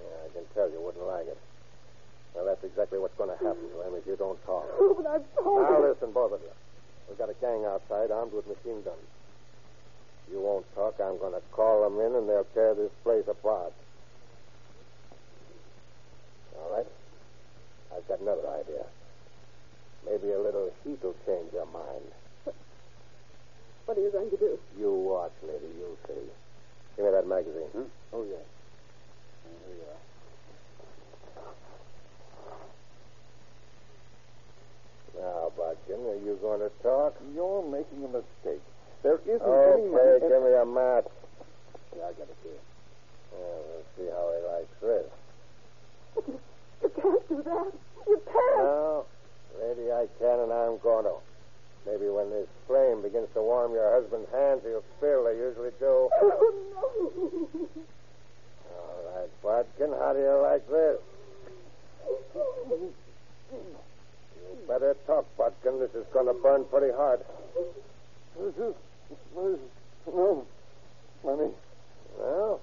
Yeah, 0.00 0.16
I 0.24 0.28
can 0.32 0.44
tell 0.56 0.66
you 0.72 0.80
wouldn't 0.80 1.04
like 1.06 1.28
it. 1.28 1.38
Well, 2.34 2.46
that's 2.48 2.64
exactly 2.64 2.98
what's 2.98 3.14
going 3.20 3.30
to 3.30 3.38
happen 3.38 3.62
to 3.68 3.78
him 3.84 3.94
if 4.00 4.06
you 4.08 4.16
don't 4.16 4.40
talk. 4.48 4.64
Oh, 4.80 4.94
but 4.98 5.06
I've 5.06 5.28
told 5.38 5.62
Now, 5.62 5.76
you. 5.78 5.92
listen, 5.92 6.10
both 6.10 6.32
of 6.32 6.40
you. 6.40 6.54
We've 7.06 7.18
got 7.18 7.28
a 7.30 7.36
gang 7.38 7.62
outside 7.68 8.10
armed 8.10 8.32
with 8.32 8.46
machine 8.48 8.80
guns. 8.82 9.06
You 10.32 10.40
won't 10.40 10.66
talk. 10.74 10.96
I'm 11.02 11.18
going 11.18 11.34
to 11.36 11.42
call 11.52 11.84
them 11.84 12.00
in, 12.00 12.14
and 12.16 12.24
they'll 12.28 12.46
tear 12.54 12.74
this 12.74 12.90
place 13.04 13.26
apart. 13.28 13.74
All 16.58 16.70
right? 16.74 16.86
I've 17.94 18.06
got 18.08 18.20
another 18.20 18.48
idea. 18.48 18.84
Maybe 20.06 20.32
a 20.32 20.40
little 20.40 20.70
heat 20.84 21.02
will 21.02 21.16
change 21.26 21.52
your 21.52 21.66
mind. 21.66 22.06
What 23.84 23.98
are 23.98 24.02
you 24.02 24.10
going 24.12 24.30
to 24.30 24.36
do? 24.36 24.58
You 24.78 24.92
watch, 24.92 25.32
lady. 25.42 25.66
You'll 25.78 25.98
see. 26.06 26.30
Give 26.96 27.04
me 27.06 27.10
that 27.10 27.26
magazine. 27.26 27.68
Hmm? 27.74 27.90
Oh, 28.12 28.24
yes. 28.24 28.46
Here 29.66 29.74
you 29.74 29.82
are. 29.90 30.00
Now, 35.20 35.50
Bodkin, 35.56 36.06
are 36.06 36.22
you 36.24 36.38
going 36.40 36.60
to 36.60 36.70
talk? 36.82 37.14
You're 37.34 37.62
making 37.68 38.04
a 38.04 38.08
mistake. 38.08 38.62
There 39.02 39.18
isn't 39.26 39.42
any 39.42 39.88
money. 39.90 40.22
Okay, 40.22 40.28
give 40.28 40.42
me 40.42 40.54
a 40.54 40.64
match. 40.64 41.08
Yeah, 41.96 42.04
I 42.04 42.12
got 42.12 42.28
it 42.30 42.36
here. 42.42 42.62
Yeah, 43.32 43.58
we'll 43.66 43.86
see 43.96 44.08
how 44.08 44.24
he 44.32 44.38
likes 44.46 44.76
this. 44.80 46.40
You, 47.02 47.10
you 47.10 47.20
can't 47.20 47.28
do 47.28 47.42
that. 47.42 47.72
You 48.06 48.20
can't. 48.26 48.58
No, 48.58 49.04
maybe 49.60 49.92
I 49.92 50.06
can, 50.18 50.40
and 50.40 50.52
I'm 50.52 50.78
going 50.78 51.04
to. 51.04 51.14
Maybe 51.86 52.08
when 52.10 52.28
this 52.30 52.46
flame 52.66 53.00
begins 53.02 53.28
to 53.34 53.40
warm 53.40 53.72
your 53.72 53.90
husband's 53.90 54.30
hands, 54.30 54.62
he'll 54.64 54.84
feel 55.00 55.24
they 55.24 55.36
usually 55.36 55.70
do. 55.80 56.10
Oh, 56.12 56.52
no. 56.74 57.82
All 58.76 59.02
right, 59.16 59.30
Bodkin, 59.42 59.92
how 59.98 60.12
do 60.12 60.20
you 60.20 60.36
like 60.42 60.68
this? 60.68 61.00
You 63.50 64.56
better 64.68 64.94
talk, 65.06 65.24
Bodkin. 65.38 65.78
This 65.80 65.94
is 65.94 66.06
going 66.12 66.26
to 66.26 66.34
burn 66.34 66.64
pretty 66.66 66.92
hard. 66.94 67.20
This 68.38 68.54
is, 68.56 68.74
this 69.08 69.18
is, 69.44 69.58
no, 70.06 70.46
money. 71.24 71.50
Well, 72.18 72.60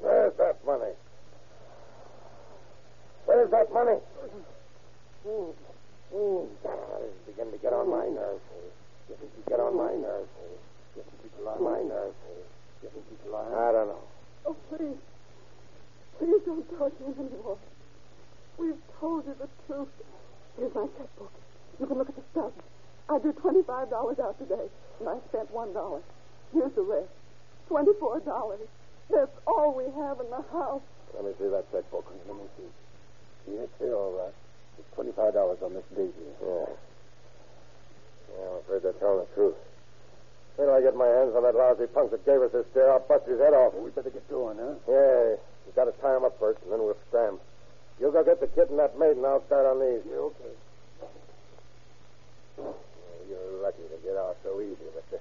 where's 0.00 0.34
that 0.36 0.64
money? 0.66 0.92
Where's 3.26 3.50
that 3.50 3.72
money? 3.72 3.98
Mm, 5.26 6.46
ah, 6.64 6.70
this 7.02 7.10
is 7.10 7.22
beginning 7.26 7.52
to 7.52 7.58
get 7.58 7.72
on 7.72 7.90
my 7.90 8.06
nerves. 8.06 8.40
Getting 9.08 9.26
to 9.26 9.42
get 9.50 9.58
on 9.58 9.76
my 9.76 9.90
nerves. 9.90 10.30
Getting 10.94 11.10
to 11.10 11.28
get 11.34 11.46
on 11.46 11.62
my 11.62 11.82
nerves. 11.82 12.14
Getting 12.80 13.02
to 13.02 13.14
get 13.24 13.34
on. 13.34 13.50
I 13.50 13.72
don't 13.72 13.88
know. 13.90 14.04
Oh, 14.46 14.56
please. 14.70 14.98
Please 16.18 16.42
don't 16.46 16.64
torture 16.78 17.04
him 17.04 17.14
anymore. 17.18 17.58
We've 18.58 18.80
told 19.00 19.26
you 19.26 19.34
the 19.34 19.48
truth. 19.66 19.88
Here's 20.56 20.74
my 20.74 20.86
checkbook. 20.96 21.32
You 21.80 21.86
can 21.86 21.98
look 21.98 22.08
at 22.08 22.16
the 22.16 22.22
stubs. 22.30 22.62
I 23.10 23.18
drew 23.18 23.32
$25 23.34 23.92
out 23.92 24.38
today, 24.38 24.70
and 25.00 25.08
I 25.08 25.18
spent 25.28 25.52
$1. 25.52 26.02
Here's 26.54 26.72
the 26.72 26.82
rest. 26.82 27.10
$24. 27.68 28.58
That's 29.10 29.30
all 29.46 29.74
we 29.74 29.84
have 30.00 30.20
in 30.20 30.30
the 30.30 30.42
house. 30.54 30.82
Let 31.14 31.24
me 31.24 31.32
see 31.38 31.48
that 31.50 31.70
checkbook. 31.70 32.06
Let 32.26 32.36
me 32.36 32.46
see. 32.56 32.70
Yes, 33.46 33.68
they're 33.78 33.94
all 33.94 34.12
right. 34.12 34.34
It's 34.78 34.90
twenty-five 34.94 35.34
dollars 35.34 35.58
on 35.62 35.74
this 35.74 35.86
date. 35.94 36.14
Yeah. 36.42 36.66
Yeah, 38.30 38.44
I'm 38.50 38.58
afraid 38.60 38.82
they're 38.82 38.98
telling 38.98 39.24
the 39.24 39.30
truth. 39.34 39.56
Wait 40.58 40.64
till 40.66 40.74
I 40.74 40.80
get 40.80 40.96
my 40.96 41.06
hands 41.06 41.32
on 41.36 41.42
that 41.44 41.54
lousy 41.54 41.86
punk 41.86 42.10
that 42.10 42.24
gave 42.26 42.40
us 42.42 42.52
this 42.52 42.66
scare. 42.72 42.90
I'll 42.92 43.04
bust 43.04 43.28
his 43.28 43.38
head 43.38 43.54
off. 43.54 43.74
we 43.76 43.90
better 43.90 44.10
get 44.10 44.26
going, 44.28 44.56
huh? 44.58 44.74
Yeah, 44.88 45.36
you 45.64 45.70
got 45.76 45.84
to 45.84 45.94
tie 46.00 46.16
him 46.16 46.24
up 46.24 46.36
first, 46.40 46.58
and 46.64 46.72
then 46.72 46.80
we'll 46.80 46.96
scram. 47.08 47.38
You 48.00 48.12
go 48.12 48.24
get 48.24 48.40
the 48.40 48.48
kid 48.48 48.68
and 48.68 48.78
that 48.78 48.98
maid, 48.98 49.16
and 49.16 49.24
I'll 49.24 49.44
start 49.46 49.64
on 49.64 49.80
these. 49.80 50.04
Yeah, 50.04 50.28
okay. 50.32 50.54
Oh, 52.60 52.76
you're 53.28 53.62
lucky 53.62 53.84
to 53.88 53.98
get 54.04 54.16
out 54.16 54.36
so 54.42 54.60
easy, 54.60 54.84
mister. 54.96 55.20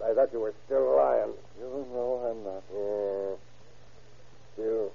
Uh, 0.00 0.10
I 0.10 0.14
thought 0.14 0.32
you 0.32 0.40
were 0.40 0.54
still 0.66 0.96
lying. 0.96 1.32
You 1.60 1.86
know 1.92 2.20
I'm 2.28 2.44
not. 2.44 2.64
Yeah. 2.72 3.36
You. 4.64 4.90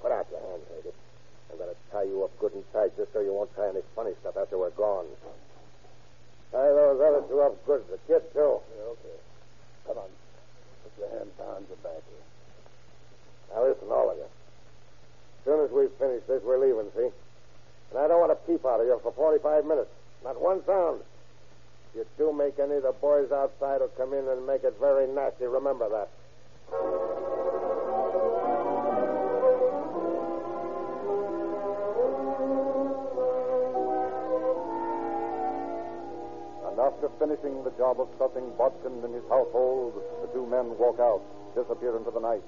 Put 0.00 0.12
out 0.12 0.26
your 0.30 0.40
hands, 0.40 0.64
Haggett. 0.72 0.96
I'm 1.52 1.58
going 1.58 1.70
to 1.70 1.80
tie 1.92 2.08
you 2.08 2.24
up 2.24 2.32
good 2.38 2.54
and 2.54 2.64
tight 2.72 2.96
just 2.96 3.12
so 3.12 3.20
you 3.20 3.32
won't 3.32 3.52
try 3.54 3.68
any 3.68 3.84
funny 3.94 4.12
stuff 4.20 4.36
after 4.36 4.56
we're 4.56 4.72
gone. 4.72 5.06
Tie 6.52 6.72
those 6.72 7.00
other 7.00 7.22
two 7.28 7.40
up 7.40 7.54
good. 7.66 7.84
The 7.90 7.98
kid, 8.08 8.22
too. 8.32 8.58
Yeah, 8.58 8.94
okay. 8.96 9.18
Come 9.86 9.98
on. 9.98 10.10
Put 10.82 10.92
your 10.98 11.10
hands 11.18 11.30
behind 11.36 11.66
your 11.68 11.78
back 11.84 12.02
here. 12.08 12.26
Now, 13.52 13.68
listen, 13.68 13.88
all 13.90 14.10
of 14.10 14.16
you. 14.16 14.24
As 14.24 15.42
soon 15.44 15.64
as 15.64 15.70
we 15.70 15.88
finish 15.98 16.22
this, 16.26 16.42
we're 16.44 16.58
leaving, 16.58 16.90
see? 16.96 17.10
And 17.90 17.98
I 17.98 18.08
don't 18.08 18.20
want 18.20 18.32
to 18.32 18.40
peep 18.46 18.64
out 18.64 18.80
of 18.80 18.86
you 18.86 18.98
for 19.02 19.12
45 19.12 19.64
minutes. 19.64 19.90
Not 20.24 20.40
one 20.40 20.64
sound. 20.64 21.00
If 21.90 22.06
you 22.06 22.06
do 22.18 22.32
make 22.32 22.58
any, 22.58 22.76
of 22.76 22.82
the 22.84 22.92
boys 22.92 23.32
outside 23.32 23.80
will 23.80 23.92
come 23.96 24.14
in 24.14 24.28
and 24.28 24.46
make 24.46 24.62
it 24.64 24.76
very 24.78 25.08
nasty. 25.08 25.46
Remember 25.46 25.88
that. 25.88 26.08
After 37.00 37.16
finishing 37.16 37.64
the 37.64 37.72
job 37.80 37.96
of 37.96 38.12
stuffing 38.20 38.44
Bodkin 38.60 39.00
and 39.00 39.14
his 39.16 39.24
household, 39.32 39.96
the 40.20 40.28
two 40.36 40.44
men 40.44 40.76
walk 40.76 41.00
out, 41.00 41.24
disappear 41.56 41.96
into 41.96 42.12
the 42.12 42.20
night. 42.20 42.44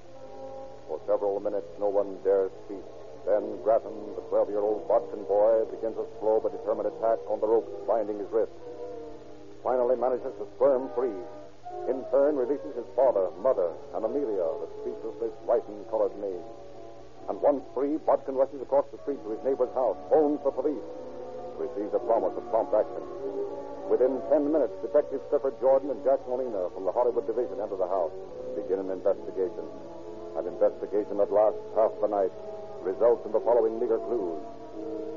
For 0.85 1.01
several 1.09 1.41
minutes, 1.41 1.65
no 1.81 1.89
one 1.89 2.21
dares 2.21 2.53
speak. 2.69 2.85
Then 3.25 3.57
Grattan, 3.65 3.97
the 4.13 4.21
12 4.29 4.53
year 4.53 4.61
old 4.61 4.85
Bodkin 4.85 5.25
boy, 5.25 5.65
begins 5.73 5.97
a 5.97 6.05
slow 6.21 6.37
but 6.37 6.53
determined 6.53 6.85
attack 6.85 7.17
on 7.25 7.41
the 7.41 7.49
ropes 7.49 7.73
binding 7.89 8.21
his 8.21 8.29
wrists. 8.29 8.53
Finally 9.65 9.97
manages 9.97 10.37
to 10.37 10.45
squirm 10.53 10.85
free. 10.93 11.17
In 11.89 12.05
turn, 12.13 12.37
releases 12.37 12.77
his 12.77 12.85
father, 12.93 13.33
mother, 13.41 13.73
and 13.97 14.05
Amelia, 14.05 14.53
the 14.61 14.69
speechlessly 14.85 15.33
frightened 15.49 15.89
colored 15.89 16.13
maid. 16.21 16.45
And 17.25 17.41
once 17.41 17.65
free, 17.73 17.97
Bodkin 18.05 18.37
rushes 18.37 18.61
across 18.61 18.85
the 18.93 19.01
street 19.01 19.17
to 19.25 19.33
his 19.33 19.41
neighbor's 19.41 19.73
house, 19.73 19.97
phones 20.13 20.45
the 20.45 20.53
police, 20.53 20.85
receives 21.57 21.97
a 21.97 22.05
promise 22.05 22.37
of 22.37 22.45
prompt 22.53 22.77
action. 22.77 23.62
Within 23.89 24.21
ten 24.31 24.51
minutes, 24.51 24.73
Detectives 24.81 25.23
Clifford 25.29 25.59
Jordan 25.59 25.91
and 25.91 26.03
Jack 26.03 26.19
Molina 26.27 26.71
from 26.73 26.85
the 26.85 26.91
Hollywood 26.91 27.27
Division 27.27 27.59
enter 27.59 27.75
the 27.75 27.87
house 27.87 28.15
and 28.47 28.55
begin 28.55 28.79
an 28.79 28.89
investigation. 28.89 29.65
An 30.39 30.47
investigation 30.47 31.17
that 31.19 31.31
lasts 31.31 31.61
half 31.75 31.91
the 32.01 32.07
night 32.07 32.33
results 32.81 33.25
in 33.25 33.31
the 33.31 33.43
following 33.43 33.79
meager 33.79 33.99
clues. 34.09 34.41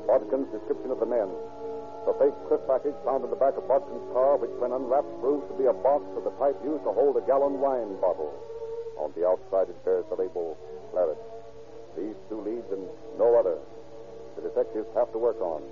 Bodkin's 0.05 0.51
description 0.51 0.91
of 0.91 0.99
the 0.99 1.09
men. 1.09 1.27
The 2.07 2.15
fake 2.15 2.37
clip 2.47 2.63
package 2.67 2.95
found 3.03 3.23
in 3.23 3.31
the 3.31 3.39
back 3.39 3.59
of 3.59 3.67
Bodkin's 3.67 4.07
car, 4.15 4.39
which 4.39 4.53
when 4.63 4.71
unwrapped 4.71 5.11
proved 5.19 5.47
to 5.51 5.55
be 5.59 5.67
a 5.67 5.75
box 5.75 6.07
of 6.15 6.23
the 6.23 6.31
type 6.39 6.55
used 6.63 6.83
to 6.87 6.95
hold 6.95 7.19
a 7.19 7.23
gallon 7.27 7.59
wine 7.59 7.95
bottle. 7.99 8.31
On 8.99 9.11
the 9.15 9.27
outside 9.27 9.67
it 9.67 9.79
bears 9.83 10.05
the 10.07 10.15
label 10.15 10.55
Claret. 10.91 11.19
These 11.97 12.15
two 12.29 12.39
leads 12.41 12.71
and 12.71 12.87
no 13.17 13.35
other. 13.35 13.59
The 14.35 14.47
detectives 14.47 14.87
have 14.95 15.11
to 15.11 15.19
work 15.19 15.41
on. 15.41 15.63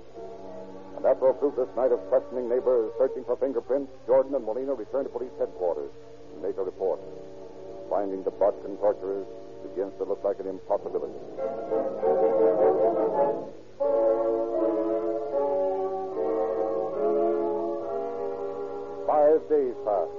And 0.96 1.04
after 1.04 1.28
a 1.28 1.34
fruitless 1.38 1.68
night 1.76 1.92
of 1.92 2.00
questioning 2.08 2.48
neighbors, 2.48 2.90
searching 2.98 3.24
for 3.24 3.36
fingerprints, 3.36 3.92
Jordan 4.06 4.34
and 4.34 4.44
Molina 4.44 4.72
return 4.72 5.04
to 5.04 5.10
police 5.10 5.32
headquarters 5.38 5.92
and 6.32 6.42
make 6.42 6.56
a 6.56 6.64
report. 6.64 7.00
Finding 7.90 8.24
the 8.24 8.32
Bodkin 8.32 8.76
torturers 8.78 9.26
begins 9.68 9.92
to 9.98 10.04
look 10.04 10.24
like 10.24 10.40
an 10.40 10.48
impossibility. 10.48 11.20
Five 19.06 19.40
days 19.52 19.76
pass, 19.84 20.10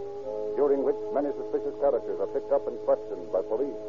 during 0.55 0.85
which 0.85 0.97
many 1.13 1.33
suspicious 1.35 1.75
characters 1.81 2.21
are 2.21 2.31
picked 2.31 2.53
up 2.53 2.67
and 2.67 2.77
questioned 2.85 3.27
by 3.33 3.41
police. 3.49 3.81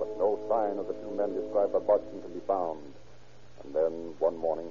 But 0.00 0.10
no 0.18 0.40
sign 0.48 0.80
of 0.80 0.88
the 0.88 0.96
two 1.04 1.12
men 1.12 1.36
described 1.36 1.72
by 1.72 1.80
Bodkin 1.80 2.20
can 2.24 2.32
be 2.32 2.44
found. 2.48 2.80
And 3.64 3.74
then, 3.74 3.92
one 4.18 4.36
morning, 4.36 4.68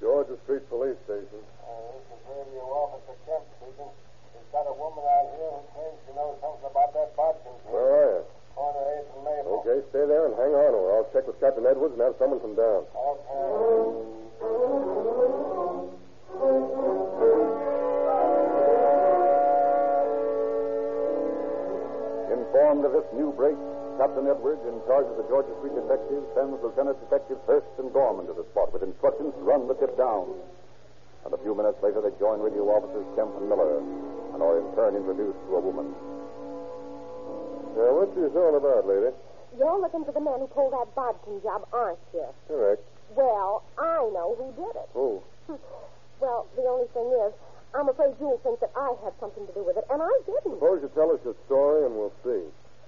Georgia 0.00 0.36
Street 0.44 0.68
Police 0.68 0.98
Station. 1.08 1.40
Uh, 1.64 1.96
this 1.96 2.04
is 2.12 2.20
Radio 2.28 2.64
Officer 2.68 3.16
Kemp 3.24 3.44
speaking. 3.56 3.88
We've 4.36 4.52
got 4.52 4.68
a 4.68 4.74
woman 4.76 5.04
out 5.08 5.28
here 5.32 5.50
who 5.56 5.62
claims 5.72 5.96
she 6.04 6.12
knows 6.12 6.36
something 6.44 6.68
about 6.68 6.92
that 6.92 7.16
Bodkin 7.16 7.56
case. 7.64 7.72
Where 7.72 7.88
are 7.96 8.20
you? 8.20 8.28
Corner 8.54 8.84
8th 9.00 9.08
and 9.16 9.24
Maple. 9.24 9.56
Okay, 9.64 9.78
stay 9.90 10.04
there 10.04 10.26
and 10.28 10.34
hang 10.36 10.52
on, 10.52 10.72
or 10.76 11.00
I'll 11.00 11.08
check 11.12 11.26
with 11.26 11.40
Captain 11.40 11.64
Edwards 11.64 11.96
and 11.96 12.02
have 12.04 12.16
someone 12.20 12.40
come 12.40 12.56
down. 12.56 12.84
Okay. 12.92 14.56
Informed 22.32 22.84
of 22.84 22.92
this 22.92 23.06
new 23.14 23.32
break, 23.32 23.56
Captain 23.96 24.28
Edwards, 24.28 24.60
in 24.68 24.76
charge 24.84 25.08
of 25.08 25.16
the 25.16 25.24
Georgia 25.28 25.52
Street 25.60 25.72
detectives, 25.72 26.24
sends 26.36 26.60
Lieutenant 26.60 27.00
Detective 27.08 27.40
Hurst 27.48 27.72
and 27.80 27.88
Gorman 27.92 28.28
to 28.28 28.34
the 28.36 28.44
spot 28.52 28.72
with 28.72 28.84
instructions 28.84 29.32
to 29.34 29.42
run 29.42 29.64
the 29.68 29.74
tip 29.80 29.96
down. 29.96 30.36
And 31.24 31.32
a 31.32 31.40
few 31.40 31.56
minutes 31.56 31.80
later, 31.82 32.04
they 32.04 32.12
join 32.20 32.38
radio 32.44 32.68
officers 32.70 33.08
Kemp 33.16 33.32
and 33.40 33.48
Miller 33.48 33.80
and 33.80 34.38
are 34.44 34.60
in 34.60 34.68
turn 34.76 34.94
introduced 34.94 35.40
to 35.48 35.56
a 35.56 35.62
woman. 35.64 35.90
Yeah, 37.76 37.90
what's 37.96 38.14
this 38.14 38.32
all 38.36 38.56
about, 38.56 38.84
lady? 38.84 39.16
You're 39.56 39.80
looking 39.80 40.04
for 40.04 40.12
the 40.12 40.20
man 40.20 40.44
who 40.44 40.48
pulled 40.52 40.76
that 40.76 40.92
Bodkin 40.94 41.40
job, 41.42 41.64
aren't 41.72 41.98
you? 42.12 42.28
Correct. 42.48 42.84
Well, 43.16 43.64
I 43.80 44.04
know 44.12 44.36
who 44.36 44.52
did 44.52 44.76
it. 44.76 44.88
Who? 44.92 45.22
Well, 46.18 46.48
the 46.56 46.62
only 46.64 46.88
thing 46.96 47.12
is, 47.28 47.32
I'm 47.76 47.90
afraid 47.90 48.16
you'll 48.18 48.40
think 48.40 48.60
that 48.60 48.72
I 48.74 48.96
had 49.04 49.12
something 49.20 49.46
to 49.46 49.52
do 49.52 49.60
with 49.60 49.76
it, 49.76 49.84
and 49.92 50.00
I 50.00 50.08
didn't. 50.24 50.56
Suppose 50.56 50.80
you 50.80 50.88
tell 50.96 51.12
us 51.12 51.20
your 51.28 51.36
story 51.44 51.84
and 51.84 51.92
we'll 51.92 52.16
see. 52.24 52.40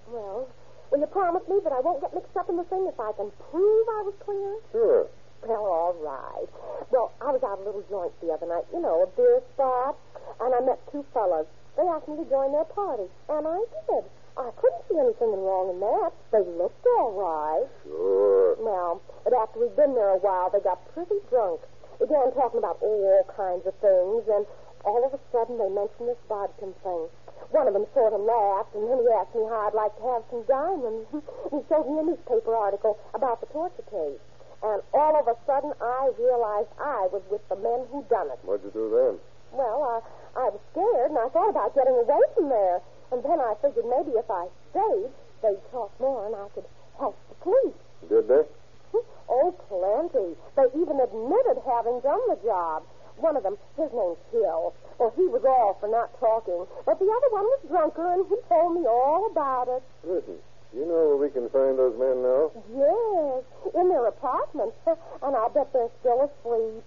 Well, 0.09 0.49
will 0.91 1.01
you 1.01 1.07
promise 1.07 1.43
me 1.49 1.61
that 1.65 1.73
I 1.73 1.81
won't 1.81 2.01
get 2.01 2.15
mixed 2.15 2.37
up 2.37 2.49
in 2.49 2.57
the 2.57 2.65
thing 2.65 2.87
if 2.89 2.99
I 2.99 3.13
can 3.13 3.31
prove 3.51 3.87
I 3.89 4.03
was 4.03 4.15
clear? 4.25 4.51
Sure. 4.73 5.07
Well, 5.47 5.65
all 5.65 5.95
right. 6.03 6.51
Well, 6.91 7.13
I 7.21 7.31
was 7.31 7.43
out 7.47 7.61
a 7.61 7.65
little 7.65 7.85
joint 7.89 8.13
the 8.21 8.35
other 8.35 8.47
night, 8.47 8.67
you 8.73 8.81
know, 8.83 9.07
a 9.07 9.09
beer 9.15 9.41
spot, 9.55 9.97
and 10.41 10.51
I 10.55 10.61
met 10.67 10.81
two 10.91 11.05
fellas. 11.15 11.47
They 11.77 11.87
asked 11.87 12.09
me 12.09 12.17
to 12.19 12.27
join 12.27 12.51
their 12.51 12.67
party, 12.67 13.07
and 13.31 13.47
I 13.47 13.63
did. 13.87 14.05
I 14.39 14.51
couldn't 14.59 14.83
see 14.91 14.99
anything 14.99 15.31
wrong 15.35 15.71
in 15.71 15.79
that. 15.79 16.11
They 16.31 16.43
looked 16.43 16.87
all 16.99 17.15
right. 17.15 17.67
Sure. 17.87 18.55
Well, 18.59 19.03
but 19.23 19.35
after 19.35 19.61
we'd 19.61 19.75
been 19.75 19.95
there 19.95 20.11
a 20.15 20.19
while, 20.19 20.51
they 20.51 20.61
got 20.61 20.83
pretty 20.95 21.19
drunk. 21.31 21.61
Began 21.99 22.31
talking 22.35 22.59
about 22.59 22.79
all 22.83 23.27
kinds 23.35 23.67
of 23.67 23.75
things, 23.83 24.23
and 24.31 24.47
all 24.85 25.03
of 25.07 25.15
a 25.15 25.21
sudden 25.31 25.59
they 25.59 25.71
mentioned 25.71 26.07
this 26.07 26.23
Bodkin 26.29 26.75
thing. 26.83 27.07
One 27.51 27.67
of 27.67 27.73
them 27.73 27.87
sort 27.95 28.13
of 28.13 28.21
laughed, 28.21 28.75
and 28.77 28.85
then 28.89 29.01
he 29.01 29.09
asked 29.09 29.35
me 29.35 29.45
how 29.49 29.69
I'd 29.69 29.75
like 29.75 29.97
to 29.97 30.05
have 30.13 30.23
some 30.29 30.45
diamonds. 30.45 31.09
he 31.53 31.59
showed 31.69 31.89
me 31.89 31.97
a 32.01 32.05
newspaper 32.05 32.55
article 32.55 32.99
about 33.15 33.41
the 33.41 33.49
torture 33.49 33.89
case. 33.89 34.21
And 34.63 34.83
all 34.93 35.15
of 35.17 35.25
a 35.29 35.37
sudden, 35.47 35.73
I 35.81 36.11
realized 36.19 36.69
I 36.77 37.09
was 37.09 37.23
with 37.31 37.41
the 37.49 37.57
men 37.57 37.87
who 37.89 38.05
done 38.11 38.29
it. 38.29 38.39
What'd 38.43 38.67
you 38.67 38.73
do 38.75 38.91
then? 38.91 39.15
Well, 39.53 39.81
I, 39.81 39.97
I 40.37 40.47
was 40.53 40.61
scared, 40.73 41.09
and 41.09 41.19
I 41.19 41.29
thought 41.31 41.49
about 41.49 41.75
getting 41.75 41.95
away 41.97 42.21
from 42.35 42.49
there. 42.51 42.83
And 43.13 43.23
then 43.25 43.41
I 43.41 43.55
figured 43.63 43.87
maybe 43.89 44.13
if 44.19 44.29
I 44.29 44.49
stayed, 44.71 45.09
they'd 45.41 45.63
talk 45.73 45.89
more, 45.99 46.27
and 46.27 46.37
I 46.37 46.49
could 46.53 46.69
help 46.99 47.17
the 47.31 47.37
police. 47.41 47.81
Did 48.09 48.29
they? 48.29 48.45
Oh, 49.31 49.53
plenty. 49.69 50.33
They 50.57 50.81
even 50.81 50.99
admitted 51.01 51.61
having 51.69 52.01
done 52.01 52.21
the 52.33 52.41
job. 52.43 52.83
One 53.21 53.37
of 53.37 53.43
them, 53.43 53.59
his 53.77 53.91
name's 53.93 54.19
Hill. 54.31 54.75
Well, 54.99 55.13
he 55.17 55.27
was 55.27 55.45
all 55.45 55.77
for 55.81 55.89
not 55.89 56.19
talking, 56.19 56.67
but 56.87 56.99
the 56.99 57.11
other 57.11 57.31
one 57.31 57.45
was 57.45 57.61
drunker, 57.69 58.13
and 58.13 58.27
he 58.29 58.37
told 58.49 58.75
me 58.75 58.87
all 58.87 59.29
about 59.31 59.69
it. 59.69 59.83
Listen, 60.05 60.39
you 60.75 60.87
know 60.87 61.15
where 61.15 61.17
we 61.17 61.31
can 61.31 61.49
find 61.51 61.79
those 61.79 61.99
men 61.99 62.23
now? 62.23 62.51
Yes, 62.71 63.43
in 63.75 63.89
their 63.89 64.07
apartment, 64.07 64.75
and 64.87 65.37
I'll 65.37 65.51
bet 65.51 65.73
they're 65.73 65.91
still 66.01 66.31
asleep. 66.31 66.85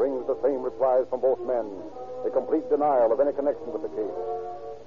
Brings 0.00 0.24
the 0.24 0.40
same 0.40 0.64
replies 0.64 1.04
from 1.12 1.20
both 1.20 1.36
men 1.44 1.68
a 2.24 2.32
complete 2.32 2.64
denial 2.72 3.12
of 3.12 3.20
any 3.20 3.36
connection 3.36 3.68
with 3.68 3.84
the 3.84 3.92
case. 3.92 4.20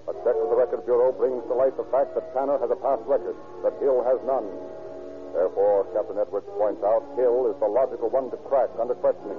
A 0.10 0.14
check 0.26 0.34
of 0.34 0.50
the 0.50 0.58
Record 0.58 0.82
Bureau 0.90 1.14
brings 1.14 1.46
to 1.46 1.54
light 1.54 1.78
the 1.78 1.86
fact 1.94 2.18
that 2.18 2.34
Tanner 2.34 2.58
has 2.58 2.74
a 2.74 2.82
past 2.82 3.06
record, 3.06 3.38
that 3.62 3.78
Hill 3.78 4.02
has 4.02 4.18
none. 4.26 4.50
Therefore, 5.38 5.86
Captain 5.94 6.18
Edwards 6.18 6.50
points 6.58 6.82
out 6.82 7.06
Hill 7.14 7.46
is 7.54 7.58
the 7.62 7.70
logical 7.70 8.10
one 8.10 8.34
to 8.34 8.42
crack 8.50 8.74
under 8.82 8.98
questioning. 8.98 9.38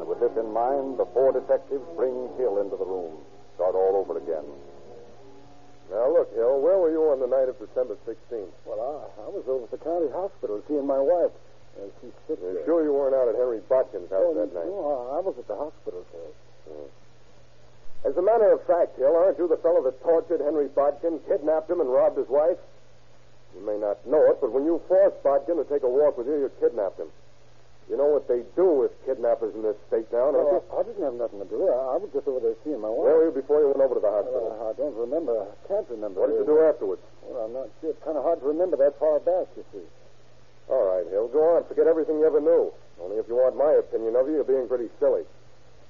And 0.00 0.08
with 0.08 0.16
this 0.16 0.32
in 0.32 0.48
mind, 0.48 0.96
the 0.96 1.08
four 1.12 1.28
detectives 1.36 1.84
bring 1.92 2.32
Hill 2.40 2.64
into 2.64 2.80
the 2.80 2.88
room. 2.88 3.20
Start 3.60 3.76
all 3.76 4.00
over 4.00 4.16
again. 4.16 4.48
Now, 5.92 6.08
look, 6.08 6.32
Hill, 6.32 6.56
where 6.64 6.80
were 6.80 6.92
you 6.92 7.04
on 7.12 7.20
the 7.20 7.28
night 7.28 7.52
of 7.52 7.60
December 7.60 8.00
16th? 8.08 8.56
Well, 8.64 8.80
I, 8.80 9.24
I 9.24 9.28
was 9.28 9.44
over 9.44 9.68
at 9.68 9.72
the 9.76 9.80
county 9.84 10.08
hospital 10.08 10.64
seeing 10.64 10.88
my 10.88 11.00
wife. 11.04 11.36
Uh, 11.76 11.88
she's 12.00 12.16
sick. 12.26 12.38
You 12.40 12.54
there. 12.56 12.64
sure 12.64 12.82
you 12.82 12.92
weren't 12.92 13.14
out 13.14 13.28
at 13.28 13.36
Henry 13.36 13.60
Bodkin's 13.68 14.08
house 14.08 14.24
Oh, 14.24 14.34
that 14.34 14.48
night? 14.56 14.64
no, 14.64 15.12
I 15.12 15.20
was 15.20 15.36
at 15.38 15.46
the 15.46 15.56
hospital, 15.56 16.04
sir. 16.12 16.26
As 18.08 18.16
a 18.16 18.22
matter 18.22 18.52
of 18.52 18.62
fact, 18.66 18.96
Hill, 18.96 19.16
aren't 19.16 19.36
you 19.38 19.48
the 19.48 19.56
fellow 19.58 19.82
that 19.82 20.00
tortured 20.02 20.40
Henry 20.40 20.68
Bodkin, 20.68 21.18
kidnapped 21.26 21.68
him, 21.68 21.80
and 21.80 21.90
robbed 21.90 22.16
his 22.16 22.28
wife? 22.28 22.58
You 23.58 23.66
may 23.66 23.76
not 23.78 23.98
know 24.06 24.22
it, 24.30 24.38
but 24.40 24.52
when 24.52 24.64
you 24.64 24.80
forced 24.86 25.20
Bodkin 25.22 25.56
to 25.56 25.64
take 25.64 25.82
a 25.82 25.88
walk 25.90 26.16
with 26.16 26.26
you, 26.28 26.38
you 26.46 26.50
kidnapped 26.60 27.00
him. 27.00 27.08
You 27.90 27.96
know 27.96 28.06
what 28.10 28.26
they 28.26 28.42
do 28.58 28.82
with 28.82 28.90
kidnappers 29.06 29.54
in 29.54 29.62
this 29.62 29.76
state 29.86 30.10
now, 30.12 30.30
don't 30.34 30.42
you? 30.50 30.62
I 30.74 30.82
didn't 30.82 31.02
have 31.06 31.14
nothing 31.14 31.38
to 31.38 31.46
do. 31.46 31.70
I, 31.70 31.94
I 31.94 31.96
was 32.02 32.10
just 32.12 32.26
over 32.26 32.40
there 32.42 32.54
seeing 32.66 32.80
my 32.82 32.90
wife. 32.90 33.06
Where 33.06 33.16
were 33.22 33.26
you 33.30 33.34
before 33.34 33.62
you 33.62 33.70
went 33.70 33.78
over 33.78 33.94
to 33.94 34.02
the 34.02 34.10
hospital? 34.10 34.50
Uh, 34.58 34.70
I 34.70 34.72
don't 34.74 34.94
remember. 34.98 35.34
I 35.46 35.54
can't 35.70 35.86
remember. 35.90 36.18
what 36.20 36.30
did 36.34 36.42
you 36.42 36.46
do 36.50 36.58
afterwards? 36.66 37.02
Well, 37.22 37.46
I'm 37.46 37.54
not 37.54 37.70
sure. 37.80 37.90
It's 37.94 38.02
kind 38.02 38.18
of 38.18 38.26
hard 38.26 38.42
to 38.42 38.46
remember 38.50 38.74
that 38.82 38.98
far 38.98 39.22
back, 39.22 39.46
you 39.54 39.62
see. 39.70 39.86
All 40.68 40.84
right, 40.84 41.06
Hill, 41.10 41.28
go 41.28 41.56
on. 41.56 41.64
Forget 41.64 41.86
everything 41.86 42.18
you 42.18 42.26
ever 42.26 42.40
knew. 42.40 42.72
Only 43.00 43.16
if 43.18 43.28
you 43.28 43.36
want 43.36 43.56
my 43.56 43.72
opinion 43.78 44.16
of 44.16 44.26
you, 44.26 44.34
you're 44.34 44.44
being 44.44 44.66
pretty 44.66 44.88
silly. 44.98 45.22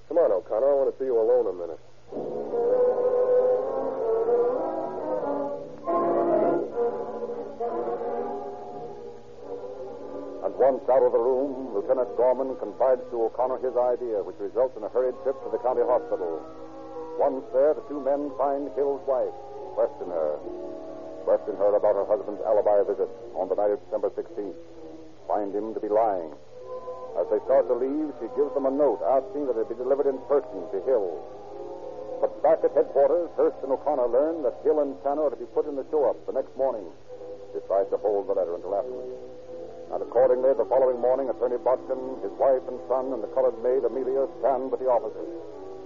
Come 0.09 0.19
on, 0.19 0.31
O'Connor. 0.31 0.69
I 0.69 0.75
want 0.75 0.93
to 0.93 0.99
see 0.99 1.07
you 1.07 1.17
alone 1.17 1.47
a 1.49 1.57
minute. 1.57 1.81
And 10.45 10.55
once 10.55 10.85
out 10.93 11.03
of 11.03 11.11
the 11.11 11.19
room, 11.19 11.75
Lieutenant 11.75 12.15
Gorman 12.17 12.55
confides 12.61 13.03
to 13.11 13.25
O'Connor 13.27 13.59
his 13.65 13.75
idea, 13.75 14.23
which 14.23 14.37
results 14.39 14.77
in 14.77 14.85
a 14.85 14.89
hurried 14.91 15.17
trip 15.25 15.35
to 15.43 15.51
the 15.51 15.59
county 15.59 15.83
hospital. 15.83 16.39
Once 17.19 17.43
there, 17.53 17.75
the 17.75 17.83
two 17.89 17.99
men 18.05 18.31
find 18.37 18.71
Hill's 18.77 19.03
wife, 19.09 19.33
question 19.75 20.13
her. 20.13 20.39
Question 21.27 21.59
her 21.59 21.75
about 21.75 21.99
her 21.99 22.07
husband's 22.07 22.39
alibi 22.47 22.87
visit 22.87 23.11
on 23.35 23.51
the 23.51 23.59
night 23.59 23.75
of 23.75 23.83
December 23.91 24.15
16th. 24.15 24.55
Find 25.27 25.51
him 25.51 25.75
to 25.75 25.83
be 25.83 25.91
lying. 25.91 26.31
As 27.19 27.27
they 27.35 27.43
start 27.43 27.67
to 27.67 27.75
leave, 27.75 28.15
she 28.23 28.31
gives 28.39 28.55
them 28.55 28.63
a 28.63 28.71
note 28.71 29.03
asking 29.03 29.51
that 29.51 29.59
it 29.59 29.67
be 29.67 29.75
delivered 29.75 30.07
in 30.07 30.23
person 30.31 30.63
to 30.71 30.79
Hill. 30.87 31.19
But 32.23 32.31
back 32.47 32.63
at 32.63 32.79
headquarters, 32.79 33.27
Hurst 33.35 33.59
and 33.67 33.75
O'Connor 33.75 34.07
learn 34.07 34.47
that 34.47 34.63
Hill 34.63 34.79
and 34.79 34.95
Tanner 35.03 35.27
are 35.27 35.35
to 35.35 35.43
be 35.43 35.51
put 35.51 35.67
in 35.67 35.75
the 35.75 35.83
show 35.91 36.07
up 36.07 36.17
the 36.31 36.37
next 36.39 36.55
morning. 36.55 36.87
Decide 37.51 37.91
to 37.91 37.99
hold 37.99 38.31
the 38.31 38.39
letter 38.39 38.55
until 38.55 38.79
afterwards. 38.79 39.19
And 39.99 40.07
accordingly, 40.07 40.55
the 40.55 40.71
following 40.71 41.03
morning, 41.03 41.27
Attorney 41.27 41.59
Bodkin, 41.59 42.23
his 42.23 42.31
wife 42.39 42.63
and 42.71 42.79
son, 42.87 43.11
and 43.11 43.19
the 43.19 43.35
colored 43.35 43.59
maid, 43.67 43.83
Amelia, 43.83 44.31
stand 44.39 44.71
with 44.71 44.79
the 44.79 44.87
officers. 44.87 45.27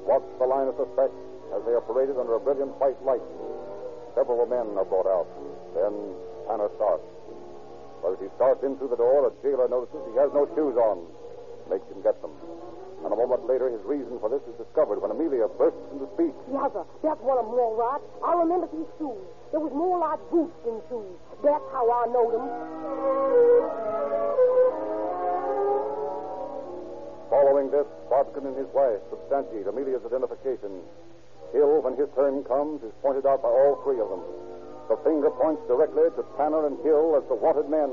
Watch 0.04 0.28
the 0.36 0.44
line 0.44 0.68
of 0.68 0.76
suspects 0.76 1.16
as 1.56 1.64
they 1.64 1.72
are 1.72 1.84
paraded 1.88 2.20
under 2.20 2.36
a 2.36 2.40
brilliant 2.44 2.76
white 2.76 3.00
light. 3.08 3.24
Several 4.14 4.46
men 4.46 4.76
are 4.76 4.84
brought 4.84 5.06
out. 5.06 5.28
Then 5.74 5.94
Tanner 6.46 6.70
starts. 6.76 7.06
But 8.02 8.16
as 8.16 8.20
he 8.20 8.28
starts 8.36 8.64
in 8.64 8.76
through 8.76 8.88
the 8.88 9.00
door, 9.00 9.28
a 9.28 9.32
jailer 9.42 9.68
notices 9.68 10.00
he 10.10 10.16
has 10.18 10.32
no 10.32 10.48
shoes 10.56 10.76
on. 10.76 11.04
Makes 11.68 11.86
him 11.92 12.02
get 12.02 12.20
them. 12.22 12.32
And 13.04 13.12
a 13.12 13.16
moment 13.16 13.46
later, 13.46 13.70
his 13.70 13.80
reason 13.84 14.18
for 14.20 14.28
this 14.28 14.42
is 14.44 14.56
discovered 14.60 15.00
when 15.00 15.10
Amelia 15.10 15.48
bursts 15.56 15.80
into 15.92 16.04
speech. 16.18 16.36
Yowza, 16.52 16.84
that's 17.00 17.20
one 17.24 17.38
of 17.38 17.46
them, 17.48 17.56
all 17.56 17.76
right. 17.76 18.02
I 18.20 18.36
remember 18.36 18.68
these 18.68 18.88
shoes. 18.98 19.24
There 19.52 19.60
was 19.60 19.72
more 19.72 19.96
like 19.96 20.20
boots 20.28 20.52
than 20.68 20.80
shoes. 20.92 21.16
That's 21.40 21.64
how 21.72 21.88
I 21.88 22.04
know 22.12 22.26
them. 22.28 22.44
Following 27.30 27.70
this, 27.70 27.86
Bodkin 28.10 28.44
and 28.44 28.56
his 28.58 28.68
wife 28.74 29.00
substantiate 29.08 29.66
Amelia's 29.66 30.04
identification. 30.04 30.82
Hill, 31.52 31.82
when 31.82 31.96
his 31.96 32.08
turn 32.14 32.44
comes, 32.44 32.82
is 32.82 32.92
pointed 33.02 33.26
out 33.26 33.42
by 33.42 33.48
all 33.48 33.80
three 33.82 33.98
of 33.98 34.08
them. 34.08 34.22
The 34.88 34.98
finger 35.06 35.30
points 35.30 35.62
directly 35.66 36.10
to 36.18 36.22
Tanner 36.36 36.66
and 36.66 36.78
Hill 36.82 37.14
as 37.18 37.26
the 37.30 37.34
wanted 37.34 37.70
men. 37.70 37.90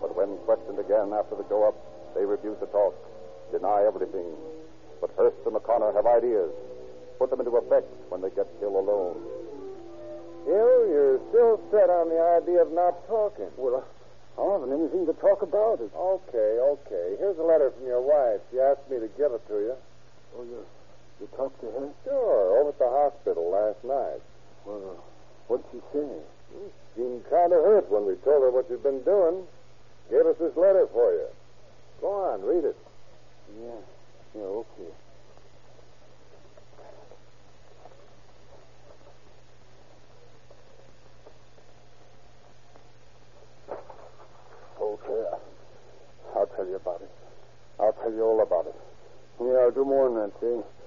But 0.00 0.14
when 0.14 0.38
questioned 0.46 0.78
again 0.78 1.12
after 1.12 1.34
the 1.34 1.46
go 1.46 1.66
up, 1.66 1.76
they 2.14 2.24
refuse 2.24 2.58
to 2.60 2.66
talk, 2.70 2.94
deny 3.52 3.84
everything. 3.86 4.26
But 5.00 5.10
Hurst 5.16 5.38
and 5.46 5.54
O'Connor 5.56 5.92
have 5.94 6.06
ideas. 6.06 6.50
Put 7.18 7.30
them 7.30 7.40
into 7.40 7.54
effect 7.58 7.90
when 8.08 8.22
they 8.22 8.30
get 8.30 8.46
Hill 8.58 8.78
alone. 8.78 9.18
Hill, 10.46 10.88
you're 10.88 11.20
still 11.30 11.60
set 11.70 11.90
on 11.90 12.08
the 12.08 12.18
idea 12.40 12.62
of 12.62 12.72
not 12.72 12.96
talking. 13.06 13.50
Well, 13.56 13.84
uh, 13.84 14.40
I 14.40 14.52
haven't 14.56 14.72
anything 14.72 15.04
to 15.06 15.12
talk 15.20 15.42
about. 15.42 15.80
Okay, 15.82 16.50
okay. 16.58 17.06
Here's 17.18 17.36
a 17.38 17.42
letter 17.42 17.70
from 17.76 17.86
your 17.86 18.00
wife. 18.00 18.40
She 18.50 18.58
asked 18.58 18.88
me 18.88 18.98
to 18.98 19.08
give 19.18 19.32
it 19.32 19.42
to 19.48 19.54
you. 19.54 19.76
Oh, 20.38 20.44
you, 20.44 20.64
you 21.20 21.28
talked 21.36 21.60
to 21.60 21.66
her? 21.66 21.88
Sure, 22.04 22.60
over 22.60 22.70
at 22.70 22.78
the 22.78 22.88
hospital 22.88 23.50
last 23.52 23.84
night. 23.84 24.22
Well, 24.64 25.04
what'd 25.48 25.66
she 25.70 25.78
say? 25.92 26.08
Seemed 26.96 27.22
kind 27.30 27.52
of 27.52 27.62
hurt 27.62 27.90
when 27.90 28.06
we 28.06 28.14
told 28.24 28.42
her 28.42 28.50
what 28.50 28.68
you'd 28.70 28.82
been 28.82 29.02
doing. 29.04 29.44
Gave 30.10 30.26
us 30.26 30.36
this 30.40 30.56
letter 30.56 30.88
for 30.92 31.12
you. 31.12 31.26
Go 32.00 32.08
on, 32.08 32.42
read 32.42 32.64
it. 32.64 32.76
Yeah, 33.60 33.80
yeah, 34.34 34.42
okay. 34.42 34.90
Okay, 44.80 45.24
I'll 46.34 46.46
tell 46.46 46.66
you 46.66 46.76
about 46.76 47.02
it. 47.02 47.10
I'll 47.78 47.92
tell 47.92 48.12
you 48.12 48.22
all 48.24 48.42
about 48.42 48.66
it. 48.66 48.74
Yeah, 49.40 49.60
I'll 49.60 49.70
do 49.70 49.84
more 49.84 50.08
than 50.08 50.18
that, 50.18 50.32
see? 50.40 50.79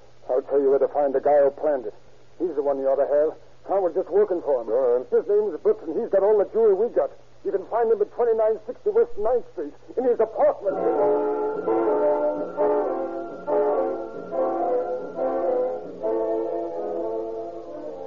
Tell 0.53 0.61
you 0.61 0.69
where 0.69 0.77
to 0.77 0.93
find 0.93 1.09
the 1.09 1.19
guy 1.19 1.41
who 1.41 1.49
planned 1.49 1.89
it. 1.89 1.97
He's 2.37 2.53
the 2.53 2.61
one 2.61 2.77
you 2.77 2.85
ought 2.85 3.01
to 3.01 3.09
have. 3.09 3.33
I 3.73 3.81
was 3.81 3.89
just 3.97 4.05
working 4.13 4.37
for 4.45 4.61
him. 4.61 4.69
Sure. 4.69 5.01
His 5.09 5.25
name's 5.25 5.57
Brooks, 5.65 5.81
and 5.89 5.97
he's 5.97 6.13
got 6.13 6.21
all 6.21 6.37
the 6.37 6.45
jewelry 6.53 6.77
we 6.77 6.93
got. 6.93 7.09
You 7.41 7.49
can 7.49 7.65
find 7.73 7.89
him 7.89 7.97
at 7.97 8.13
2960 8.13 8.61
West 8.93 9.17
9th 9.17 9.49
Street 9.57 9.73
in 9.97 10.05
his 10.05 10.21
apartment. 10.21 10.77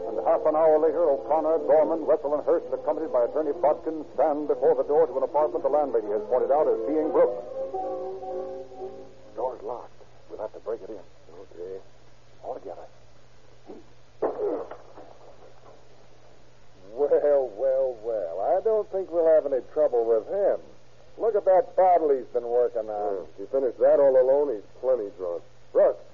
And 0.07 0.15
half 0.23 0.47
an 0.47 0.55
hour 0.55 0.79
later, 0.79 1.03
O'Connor, 1.03 1.67
Gorman, 1.67 2.07
Wessel, 2.07 2.31
and 2.39 2.47
Hurst, 2.47 2.71
accompanied 2.71 3.11
by 3.11 3.27
Attorney 3.27 3.59
Bodkin, 3.59 4.07
stand 4.15 4.47
before 4.47 4.79
the 4.79 4.87
door 4.87 5.11
to 5.11 5.19
an 5.19 5.27
apartment 5.27 5.67
the 5.67 5.75
landlady 5.75 6.15
has 6.15 6.23
pointed 6.31 6.55
out 6.55 6.71
as 6.71 6.79
being 6.87 7.11
Brooks. 7.11 7.56
Trouble 19.97 20.05
with 20.05 20.29
him. 20.29 20.61
Look 21.19 21.35
at 21.35 21.45
that 21.47 21.75
bottle 21.77 22.13
he's 22.13 22.29
been 22.33 22.45
working 22.45 22.89
on. 22.93 23.25
Oh, 23.25 23.29
if 23.33 23.41
you 23.41 23.49
finish 23.49 23.73
that 23.81 23.97
all 23.97 24.13
alone, 24.13 24.53
he's 24.53 24.69
plenty 24.81 25.09
drunk. 25.17 25.43
Brooks. 25.73 26.05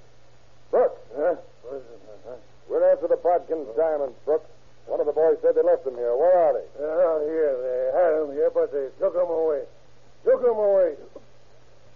Brooks. 0.70 1.00
Huh? 1.16 1.36
We're 2.70 2.86
after 2.92 3.08
the 3.08 3.18
Bodkins 3.18 3.66
diamonds, 3.76 4.14
Brooks. 4.24 4.46
One 4.86 5.00
of 5.00 5.06
the 5.06 5.14
boys 5.14 5.38
said 5.42 5.54
they 5.54 5.62
left 5.62 5.84
them 5.84 5.94
here. 5.94 6.14
Where 6.14 6.34
are 6.34 6.54
they? 6.54 6.66
They're 6.78 7.02
out 7.02 7.22
here. 7.26 7.54
They 7.54 7.78
had 7.94 8.10
them 8.22 8.30
here, 8.34 8.50
but 8.50 8.70
they 8.70 8.90
took 8.98 9.14
them 9.14 9.30
away. 9.30 9.62
Took 10.24 10.42
them 10.42 10.58
away. 10.58 10.94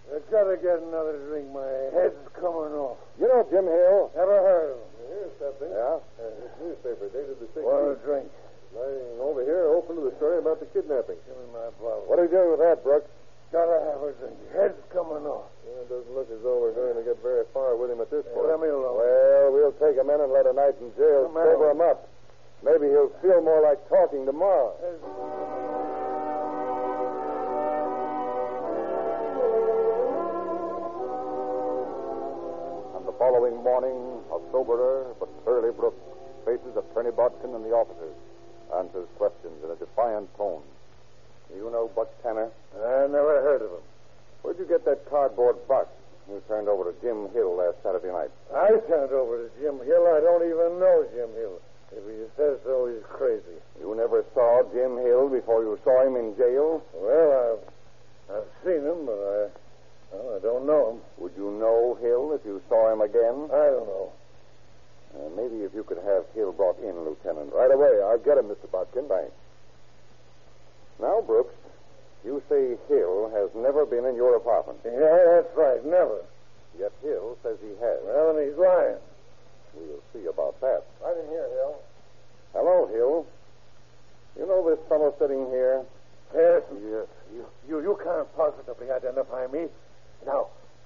I 0.07 0.19
gotta 0.31 0.55
get 0.55 0.79
another 0.83 1.19
drink. 1.27 1.51
My 1.51 1.67
head's 1.91 2.15
coming 2.35 2.75
off. 2.75 2.95
You 3.19 3.27
know 3.27 3.43
Jim 3.51 3.67
Hill. 3.67 4.11
Never 4.15 4.39
heard 4.39 4.71
of 4.71 4.79
him. 4.79 4.91
Here's 5.07 5.35
something. 5.39 5.71
Yeah? 5.71 5.99
this 6.19 6.53
newspaper 6.63 7.07
dated 7.11 7.39
the 7.39 7.47
16th. 7.55 7.67
Want 7.67 7.91
a 7.91 7.99
drink? 8.03 8.27
Over 8.77 9.41
here, 9.43 9.73
open 9.73 9.97
to 9.97 10.03
the 10.05 10.15
story 10.21 10.37
about 10.37 10.59
the 10.61 10.67
kidnapping. 10.69 11.17
Give 11.25 11.35
me 11.35 11.49
my 11.51 11.73
bottle. 11.81 12.05
What 12.05 12.19
are 12.19 12.25
you 12.25 12.31
doing 12.31 12.51
with 12.53 12.61
that, 12.61 12.83
Brooks? 12.85 13.09
Gotta 13.51 13.79
have 13.89 14.03
a 14.03 14.11
drink. 14.21 14.37
Head's 14.53 14.77
coming 14.93 15.25
off. 15.25 15.49
Yeah, 15.65 15.81
it 15.81 15.89
doesn't 15.89 16.13
look 16.13 16.29
as 16.29 16.37
though 16.43 16.59
we're 16.61 16.75
going 16.75 16.95
to 16.99 17.03
get 17.03 17.17
very 17.23 17.45
far 17.55 17.75
with 17.75 17.89
him 17.89 17.99
at 18.01 18.11
this 18.11 18.23
point. 18.35 18.47
Let 18.47 18.59
me 18.59 18.67
alone. 18.67 18.99
Well, 19.01 19.49
we'll 19.55 19.77
take 19.81 19.95
him 19.97 20.11
in 20.11 20.19
and 20.19 20.31
let 20.31 20.45
a 20.45 20.53
night 20.53 20.75
in 20.83 20.91
jail 20.99 21.31
Come 21.31 21.41
sober 21.41 21.71
him 21.71 21.81
up. 21.81 22.07
Maybe 22.61 22.87
he'll 22.91 23.09
feel 23.23 23.41
more 23.41 23.61
like 23.63 23.81
talking 23.89 24.25
tomorrow. 24.25 24.75
And 32.95 33.05
the 33.05 33.15
following 33.19 33.55
morning, 33.63 33.97
a 34.31 34.39
soberer 34.51 35.13
but 35.19 35.29
surly 35.45 35.71
Brooks 35.71 35.99
faces 36.45 36.75
Attorney 36.75 37.11
Bodkin 37.11 37.53
and 37.53 37.63
the 37.63 37.71
officers, 37.71 38.15
answers 38.75 39.07
questions 39.17 39.63
in 39.63 39.71
a 39.71 39.75
defiant 39.75 40.29
tone. 40.35 40.63
You 41.55 41.71
know 41.71 41.89
Buck 41.95 42.11
Tanner? 42.23 42.51
I 42.75 43.07
never 43.07 43.41
heard 43.41 43.61
of 43.61 43.71
him. 43.71 43.85
Where'd 44.41 44.59
you 44.59 44.65
get 44.65 44.85
that 44.85 45.09
cardboard 45.09 45.55
box 45.67 45.89
you 46.27 46.43
turned 46.47 46.67
over 46.67 46.91
to 46.91 46.95
Jim 46.99 47.31
Hill 47.31 47.55
last 47.55 47.79
Saturday 47.83 48.11
night? 48.11 48.31
I 48.53 48.75
it 48.75 49.11
over 49.15 49.47
to 49.47 49.49
Jim 49.59 49.79
Hill. 49.79 50.03
I 50.11 50.19
don't 50.19 50.43
even 50.43 50.79
know 50.79 51.07
Jim 51.15 51.31
Hill. 51.35 51.59
If 51.91 52.03
he 52.03 52.19
says 52.35 52.59
so, 52.65 52.91
he's 52.91 53.03
crazy. 53.07 53.59
You 53.79 53.95
never 53.95 54.25
saw 54.33 54.63
Jim 54.73 54.97
Hill 54.97 55.29
before 55.29 55.63
you 55.63 55.79
saw 55.83 56.03
him 56.03 56.15
in 56.17 56.35
jail? 56.35 56.83
Well, 56.93 57.29
I've, 57.31 58.35
I've 58.35 58.51
seen 58.65 58.83
him, 58.83 59.05
but 59.07 59.15
I, 59.15 59.47
well, 60.11 60.35
I 60.35 60.39
don't 60.43 60.67
know 60.67 60.91
him. 60.91 60.99
Would 61.19 61.31
you 61.37 61.51
know 61.51 61.97
Hill 62.01 62.35
if 62.35 62.45
you 62.45 62.61
saw 62.67 62.91
him 62.91 62.99
again? 62.99 63.47
I 63.47 63.71
don't 63.71 63.87
know. 63.87 64.11
Uh, 65.15 65.29
maybe 65.35 65.63
if 65.63 65.73
you 65.73 65.83
could 65.83 65.97
have 66.03 66.25
Hill 66.35 66.51
brought 66.51 66.77
in, 66.79 66.93
Lieutenant. 67.05 67.53
Right 67.53 67.71
away. 67.71 68.01
I'll 68.03 68.19
get 68.19 68.37
him, 68.37 68.45
Mr. 68.45 68.69
Bodkin. 68.71 69.07
Thanks. 69.07 69.31
Now, 70.99 71.21
Brooks, 71.21 71.53
you 72.25 72.41
say 72.49 72.75
Hill 72.89 73.29
has 73.33 73.49
never 73.55 73.85
been 73.85 74.05
in 74.05 74.15
your 74.15 74.35
apartment. 74.35 74.79
Yeah, 74.83 75.41
that's 75.41 75.55
right. 75.55 75.83
Never. 75.85 76.25
Yet 76.77 76.91
Hill 77.01 77.37
says 77.43 77.57
he 77.61 77.69
has. 77.79 77.99
Well, 78.05 78.33
then 78.33 78.47
he's 78.47 78.57
lying. 78.57 78.97
We'll 79.75 80.03
see 80.13 80.27
about 80.27 80.59
that. 80.61 80.83
Right 81.03 81.17
in 81.17 81.29
here, 81.29 81.47
Hill. 81.53 81.75
Hello, 82.53 82.87
Hill. 82.87 83.25
You 84.37 84.47
know 84.47 84.67
this 84.69 84.79
fellow 84.89 85.13
sitting 85.19 85.45
here? 85.49 85.83
Yes. 86.33 86.61
Yes. 86.73 87.07
You, 87.33 87.45
you, 87.69 87.81
you 87.81 87.99
can't 88.03 88.27
positively 88.35 88.91
identify 88.91 89.47
me. 89.47 89.67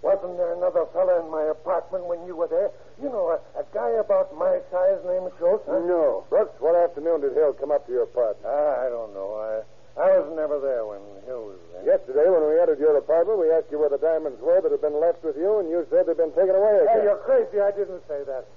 Another 0.03 0.85
fella 0.93 1.21
in 1.21 1.31
my 1.31 1.43
apartment 1.51 2.05
when 2.05 2.25
you 2.25 2.35
were 2.35 2.47
there. 2.47 2.71
You 3.01 3.09
know, 3.09 3.37
a, 3.37 3.59
a 3.59 3.65
guy 3.73 3.89
about 4.01 4.33
my 4.37 4.59
size 4.71 4.99
named 5.05 5.31
Schultz? 5.37 5.63
Huh? 5.67 5.79
No. 5.85 6.25
Brooks, 6.29 6.59
what 6.59 6.75
afternoon 6.75 7.21
did 7.21 7.33
Hill 7.33 7.53
come 7.53 7.71
up 7.71 7.85
to 7.85 7.91
your 7.91 8.03
apartment? 8.03 8.45
Ah, 8.45 8.85
I 8.85 8.89
don't 8.89 9.13
know. 9.13 9.37
I 9.37 9.61
I 9.99 10.23
was 10.23 10.31
never 10.39 10.55
there 10.63 10.87
when 10.87 11.03
Hill 11.27 11.51
was 11.51 11.59
there. 11.75 11.83
Yesterday, 11.83 12.23
when 12.31 12.47
we 12.47 12.55
entered 12.55 12.79
your 12.79 12.95
apartment, 12.95 13.39
we 13.43 13.51
asked 13.51 13.67
you 13.69 13.77
where 13.79 13.91
the 13.91 13.99
diamonds 13.99 14.39
were 14.39 14.61
that 14.61 14.71
had 14.71 14.79
been 14.79 14.95
left 14.95 15.19
with 15.19 15.35
you, 15.35 15.59
and 15.59 15.67
you 15.67 15.83
said 15.91 16.07
they'd 16.07 16.15
been 16.15 16.31
taken 16.31 16.55
away 16.55 16.79
again. 16.79 16.95
Hey, 16.95 17.03
you're 17.03 17.21
crazy. 17.27 17.59
I 17.59 17.75
didn't 17.75 18.01
say 18.07 18.23
that. 18.23 18.47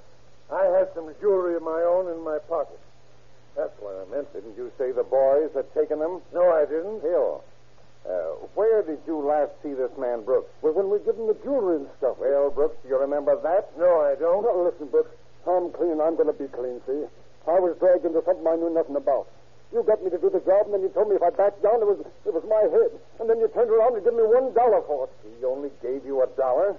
I 0.53 0.71
had 0.79 0.95
some 0.95 1.11
jewelry 1.21 1.57
of 1.57 1.63
my 1.67 1.83
own 1.83 2.07
in 2.07 2.23
my 2.23 2.39
pocket. 2.47 2.79
That's 3.59 3.75
what 3.83 3.99
I 3.99 4.07
meant. 4.15 4.31
Didn't 4.33 4.57
you 4.57 4.71
say 4.79 4.93
the 4.93 5.03
boys 5.03 5.51
had 5.55 5.67
taken 5.75 5.99
them? 5.99 6.23
No, 6.33 6.51
I 6.55 6.67
didn't. 6.71 7.03
Hill, 7.03 7.43
uh, 8.05 8.37
where 8.55 8.83
did 8.83 9.01
you 9.07 9.19
last 9.25 9.53
see 9.63 9.73
this 9.73 9.91
man, 9.97 10.25
Brooks? 10.25 10.53
Well, 10.61 10.75
when 10.77 10.91
we 10.91 10.99
give 11.01 11.17
him 11.17 11.27
the 11.27 11.39
jewelry 11.41 11.81
and 11.81 11.89
stuff. 11.99 12.21
Well, 12.21 12.51
Brooks, 12.51 12.77
do 12.83 12.89
you 12.89 13.01
remember 13.01 13.37
that? 13.41 13.73
No, 13.79 14.05
I 14.05 14.15
don't. 14.15 14.45
Now, 14.45 14.61
listen, 14.61 14.89
Brooks. 14.89 15.11
I'm 15.49 15.73
clean. 15.73 16.01
I'm 16.01 16.17
going 16.17 16.29
to 16.29 16.37
be 16.37 16.49
clean, 16.49 16.81
see? 16.89 17.05
I 17.45 17.61
was 17.61 17.77
dragged 17.77 18.05
into 18.05 18.25
something 18.25 18.45
I 18.49 18.57
knew 18.57 18.73
nothing 18.73 18.97
about. 18.97 19.29
You 19.73 19.83
got 19.85 20.01
me 20.05 20.09
to 20.09 20.17
do 20.17 20.31
the 20.31 20.41
job, 20.41 20.69
and 20.69 20.73
then 20.73 20.81
you 20.81 20.89
told 20.93 21.09
me 21.13 21.17
if 21.17 21.25
I 21.25 21.29
backed 21.35 21.61
down, 21.61 21.83
it 21.83 21.89
was 21.89 22.01
it 22.25 22.33
was 22.33 22.45
my 22.49 22.63
head. 22.71 22.93
And 23.21 23.29
then 23.29 23.41
you 23.41 23.49
turned 23.53 23.69
around 23.69 23.97
and 23.97 24.05
gave 24.05 24.15
me 24.15 24.23
one 24.25 24.55
dollar 24.55 24.81
for 24.87 25.09
it. 25.09 25.13
He 25.25 25.45
only 25.45 25.69
gave 25.83 26.07
you 26.07 26.23
a 26.23 26.29
dollar. 26.39 26.77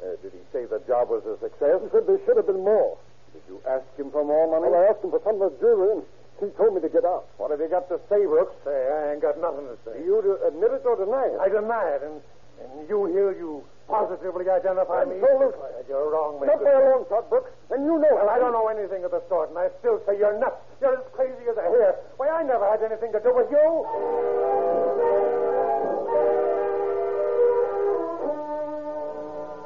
Uh, 0.00 0.16
did 0.22 0.32
he 0.32 0.40
say 0.52 0.64
the 0.64 0.80
job 0.88 1.10
was 1.12 1.26
a 1.28 1.36
success? 1.44 1.82
He 1.84 1.88
said 1.92 2.06
there 2.06 2.20
should 2.24 2.36
have 2.40 2.46
been 2.46 2.64
more. 2.64 2.96
Did 3.36 3.42
you 3.48 3.58
ask 3.68 3.84
him 3.98 4.08
for 4.10 4.24
more 4.24 4.48
money? 4.48 4.70
Well, 4.72 4.80
I 4.80 4.88
asked 4.88 5.04
him 5.04 5.10
for 5.10 5.20
some 5.24 5.42
of 5.42 5.52
the 5.52 5.58
jewelry, 5.60 6.00
and 6.00 6.04
he 6.40 6.48
told 6.56 6.74
me 6.74 6.80
to 6.80 6.88
get 6.88 7.04
out. 7.04 7.28
What 7.36 7.50
have 7.52 7.60
you 7.60 7.68
got 7.68 7.88
to 7.92 8.00
say, 8.08 8.24
Brooks? 8.24 8.56
Say, 8.64 8.72
I 8.72 9.12
ain't 9.12 9.22
got 9.22 9.36
nothing 9.40 9.68
to 9.68 9.76
say. 9.84 10.00
You 10.04 10.20
to 10.24 10.48
admit 10.48 10.72
it 10.72 10.82
or 10.88 10.96
deny 10.96 11.28
it? 11.28 11.38
I 11.38 11.48
deny 11.52 11.86
it, 11.96 12.02
and, 12.02 12.16
and 12.64 12.88
you, 12.88 13.06
here, 13.12 13.32
you 13.36 13.62
positively 13.88 14.48
identify 14.48 15.04
me. 15.04 15.20
Absolutely. 15.20 15.68
You're 15.88 16.08
wrong, 16.14 16.40
Not 16.40 16.62
Mr. 16.62 16.64
by 16.64 16.72
a 16.72 16.82
long 16.88 17.04
shot, 17.10 17.28
Brooks. 17.28 17.50
And 17.70 17.84
you 17.84 17.98
know 17.98 18.08
it. 18.08 18.14
Well, 18.24 18.30
I 18.30 18.38
don't 18.38 18.52
know 18.56 18.68
anything 18.68 19.04
of 19.04 19.10
the 19.10 19.22
sort, 19.28 19.50
and 19.50 19.58
I 19.58 19.68
still 19.84 20.00
say 20.06 20.16
you're 20.16 20.38
nuts. 20.38 20.62
You're 20.80 20.96
as 20.96 21.04
crazy 21.12 21.44
as 21.50 21.56
a 21.58 21.66
hare. 21.66 21.94
Why, 22.16 22.30
I 22.30 22.42
never 22.42 22.64
had 22.70 22.80
anything 22.82 23.12
to 23.12 23.20
do 23.20 23.34
with 23.34 23.50
you. 23.50 23.66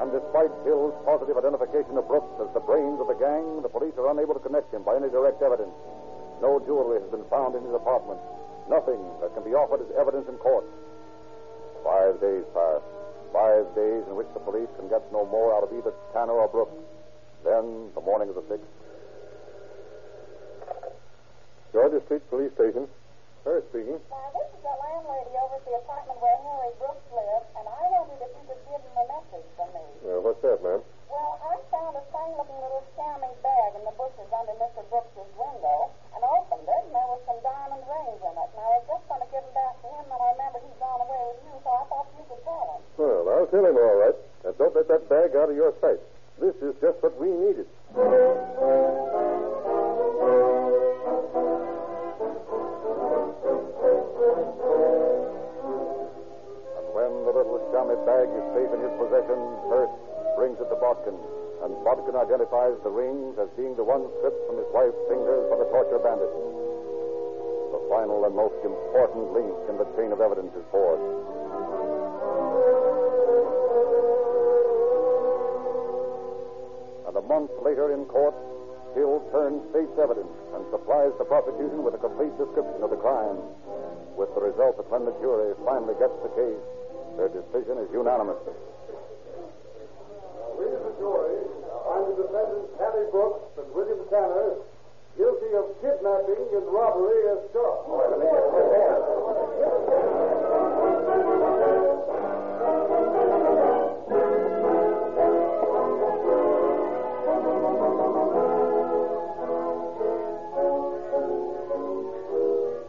And 0.00 0.12
despite 0.12 0.50
Hill's 0.64 0.92
positive 1.06 1.36
identification 1.38 1.96
of 1.96 2.08
Brooks 2.08 2.32
as 2.42 2.52
the 2.52 2.60
brains 2.60 3.00
of 3.00 3.08
the 3.08 3.16
gang, 3.16 3.62
the 3.62 3.70
police 3.72 3.94
are 3.96 4.10
unable 4.10 4.34
to 4.34 4.40
connect 4.40 4.72
him 4.74 4.82
by 4.82 4.96
any 4.96 5.08
direct 5.08 5.40
evidence. 5.40 5.72
No 6.44 6.60
jewelry 6.60 7.00
has 7.00 7.08
been 7.08 7.24
found 7.32 7.56
in 7.56 7.64
his 7.64 7.72
apartment. 7.72 8.20
Nothing 8.68 9.00
that 9.24 9.32
can 9.32 9.48
be 9.48 9.56
offered 9.56 9.80
as 9.80 9.88
evidence 9.96 10.28
in 10.28 10.36
court. 10.36 10.68
Five 11.80 12.20
days 12.20 12.44
pass. 12.52 12.84
Five 13.32 13.64
days 13.72 14.04
in 14.04 14.12
which 14.12 14.28
the 14.36 14.44
police 14.44 14.68
can 14.76 14.92
get 14.92 15.00
no 15.08 15.24
more 15.24 15.56
out 15.56 15.64
of 15.64 15.72
either 15.72 15.96
Tanner 16.12 16.36
or 16.36 16.52
Brooks. 16.52 16.76
Then, 17.48 17.88
the 17.96 18.04
morning 18.04 18.28
of 18.28 18.36
the 18.36 18.44
6th. 18.44 18.60
Georgia 21.72 22.04
Street 22.04 22.28
Police 22.28 22.52
Station. 22.60 22.92
Her 23.48 23.64
speaking. 23.72 23.96
Now, 24.12 24.28
this 24.36 24.48
is 24.52 24.60
the 24.60 24.76
landlady 24.84 25.32
over 25.40 25.56
at 25.56 25.64
the 25.64 25.80
apartment 25.80 26.20
where 26.20 26.36
Harry 26.44 26.76
Brooks 26.76 27.08
lives, 27.08 27.48
and 27.56 27.64
I 27.72 27.82
wanted 27.88 28.20
if 28.20 28.32
you 28.36 28.44
could 28.52 28.60
give 28.68 28.84
him 28.84 28.96
a 29.00 29.06
message 29.08 29.48
from 29.56 29.68
me. 29.72 29.84
Uh, 30.12 30.20
what's 30.20 30.44
that, 30.44 30.60
ma'am? 30.60 30.84
Found 31.84 32.00
a 32.00 32.12
funny-looking 32.16 32.60
little 32.64 32.80
scamming 32.96 33.36
bag 33.44 33.76
in 33.76 33.84
the 33.84 33.92
bushes 33.92 34.24
under 34.32 34.56
Mr. 34.56 34.80
Brooks's 34.88 35.28
window 35.36 35.92
and 36.16 36.24
opened 36.24 36.64
it, 36.64 36.80
and 36.80 36.96
there 36.96 37.08
was 37.12 37.20
some 37.28 37.36
diamond 37.44 37.84
rings 37.84 38.24
in 38.24 38.32
it. 38.40 38.50
Now, 38.56 38.72
I 38.72 38.80
was 38.80 38.88
just 38.88 39.04
going 39.04 39.20
to 39.20 39.28
give 39.28 39.44
them 39.44 39.52
back 39.52 39.76
to 39.84 39.92
him, 39.92 40.08
and 40.08 40.16
I 40.16 40.32
remembered 40.32 40.64
he'd 40.64 40.80
gone 40.80 41.04
away 41.04 41.22
with 41.28 41.44
you, 41.44 41.52
so 41.60 41.68
I 41.68 41.84
thought 41.92 42.08
you 42.16 42.24
could 42.24 42.40
tell 42.40 42.64
him. 42.72 42.80
Well, 42.96 43.28
I'll 43.36 43.48
tell 43.52 43.68
him 43.68 43.76
all 43.76 43.96
right. 44.00 44.16
And 44.48 44.56
don't 44.56 44.72
let 44.72 44.88
that 44.88 45.12
bag 45.12 45.36
out 45.36 45.52
of 45.52 45.56
your 45.60 45.76
sight. 45.84 46.00
This 46.40 46.56
is 46.64 46.72
just 46.80 47.04
what 47.04 47.20
we 47.20 47.28
needed. 47.28 47.68
Identifies 62.64 62.80
the 62.80 62.96
rings 62.96 63.36
as 63.36 63.48
being 63.60 63.76
the 63.76 63.84
ones 63.84 64.08
stripped 64.16 64.40
from 64.48 64.56
his 64.56 64.64
wife's 64.72 64.96
fingers 65.04 65.44
by 65.52 65.60
the 65.60 65.68
torture 65.68 66.00
bandit. 66.00 66.32
The 66.32 67.80
final 67.92 68.24
and 68.24 68.32
most 68.32 68.56
important 68.64 69.36
link 69.36 69.52
in 69.68 69.76
the 69.76 69.84
chain 69.92 70.16
of 70.16 70.24
evidence 70.24 70.48
is 70.56 70.64
forged. 70.72 71.04
And 77.04 77.14
a 77.20 77.24
month 77.28 77.52
later 77.60 77.92
in 77.92 78.08
court, 78.08 78.32
Hill 78.96 79.20
turns 79.28 79.60
state's 79.68 79.98
evidence 80.00 80.32
and 80.56 80.64
supplies 80.72 81.12
the 81.20 81.28
prosecution 81.28 81.84
with 81.84 81.92
a 81.92 82.00
complete 82.00 82.32
description 82.40 82.80
of 82.80 82.88
the 82.88 82.96
crime. 82.96 83.44
With 84.16 84.32
the 84.32 84.40
result 84.40 84.80
that 84.80 84.88
when 84.88 85.04
the 85.04 85.12
jury 85.20 85.52
finally 85.68 86.00
gets 86.00 86.16
the 86.24 86.32
case, 86.32 86.64
their 87.20 87.28
decision 87.28 87.76
is 87.84 87.92
unanimous. 87.92 88.40
We, 90.56 90.64
the 90.64 90.94
jury, 90.96 91.44
find 91.94 92.03
the 92.16 92.22
defendants 92.22 92.70
Harry 92.78 93.10
Brooks 93.10 93.42
and 93.58 93.74
William 93.74 93.98
Tanner 94.10 94.54
guilty 95.18 95.50
of 95.58 95.66
kidnapping 95.82 96.46
and 96.54 96.66
robbery 96.70 97.26
as 97.30 97.42
charged. 97.50 97.90